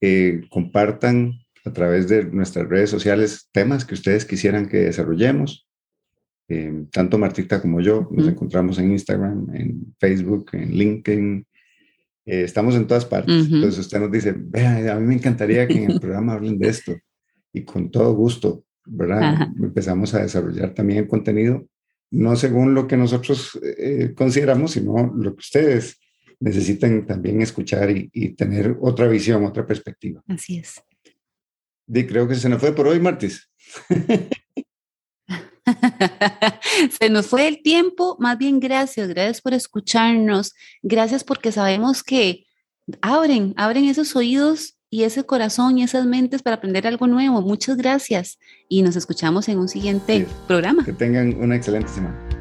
Eh, 0.00 0.42
compartan 0.50 1.32
a 1.64 1.72
través 1.72 2.08
de 2.08 2.24
nuestras 2.24 2.68
redes 2.68 2.90
sociales 2.90 3.48
temas 3.52 3.84
que 3.84 3.94
ustedes 3.94 4.24
quisieran 4.24 4.68
que 4.68 4.78
desarrollemos. 4.78 5.66
Eh, 6.48 6.84
tanto 6.92 7.16
Martita 7.16 7.60
como 7.62 7.80
yo 7.80 8.06
nos 8.10 8.28
encontramos 8.28 8.78
en 8.78 8.92
Instagram, 8.92 9.46
en 9.54 9.94
Facebook, 9.98 10.50
en 10.52 10.72
LinkedIn. 10.72 11.46
Eh, 12.26 12.42
estamos 12.42 12.74
en 12.74 12.86
todas 12.86 13.06
partes. 13.06 13.46
Entonces 13.46 13.78
usted 13.78 14.00
nos 14.00 14.10
dice, 14.10 14.34
vea, 14.36 14.94
a 14.94 15.00
mí 15.00 15.06
me 15.06 15.14
encantaría 15.14 15.66
que 15.66 15.84
en 15.84 15.92
el 15.92 16.00
programa 16.00 16.34
hablen 16.34 16.58
de 16.58 16.68
esto. 16.68 16.92
Y 17.52 17.64
con 17.64 17.90
todo 17.90 18.14
gusto, 18.14 18.64
¿verdad? 18.84 19.48
Empezamos 19.60 20.14
a 20.14 20.22
desarrollar 20.22 20.74
también 20.74 21.00
el 21.00 21.08
contenido, 21.08 21.66
no 22.10 22.36
según 22.36 22.74
lo 22.74 22.86
que 22.86 22.96
nosotros 22.96 23.58
eh, 23.62 24.12
consideramos, 24.14 24.72
sino 24.72 25.12
lo 25.14 25.34
que 25.34 25.40
ustedes 25.40 26.00
necesitan 26.40 27.06
también 27.06 27.40
escuchar 27.42 27.90
y, 27.90 28.10
y, 28.12 28.30
tener 28.34 28.76
otra 28.80 29.08
visión, 29.08 29.44
otra 29.44 29.66
perspectiva. 29.66 30.22
Así 30.28 30.58
es. 30.58 30.82
Y 31.86 32.06
creo 32.06 32.28
que 32.28 32.34
se 32.34 32.48
nos 32.48 32.60
fue 32.60 32.74
por 32.74 32.88
hoy, 32.88 33.00
Martis. 33.00 33.48
Se 36.98 37.08
nos 37.08 37.26
fue 37.26 37.48
el 37.48 37.62
tiempo, 37.62 38.16
más 38.18 38.36
bien 38.38 38.60
gracias, 38.60 39.08
gracias 39.08 39.40
por 39.40 39.54
escucharnos, 39.54 40.54
gracias 40.82 41.24
porque 41.24 41.52
sabemos 41.52 42.02
que 42.02 42.46
abren, 43.00 43.54
abren 43.56 43.86
esos 43.86 44.14
oídos 44.14 44.73
y 44.94 45.02
ese 45.02 45.24
corazón 45.24 45.76
y 45.76 45.82
esas 45.82 46.06
mentes 46.06 46.44
para 46.44 46.54
aprender 46.54 46.86
algo 46.86 47.08
nuevo. 47.08 47.42
Muchas 47.42 47.76
gracias 47.76 48.38
y 48.68 48.82
nos 48.82 48.94
escuchamos 48.94 49.48
en 49.48 49.58
un 49.58 49.68
siguiente 49.68 50.24
programa. 50.46 50.84
Que 50.84 50.92
tengan 50.92 51.34
una 51.42 51.56
excelente 51.56 51.88
semana. 51.88 52.33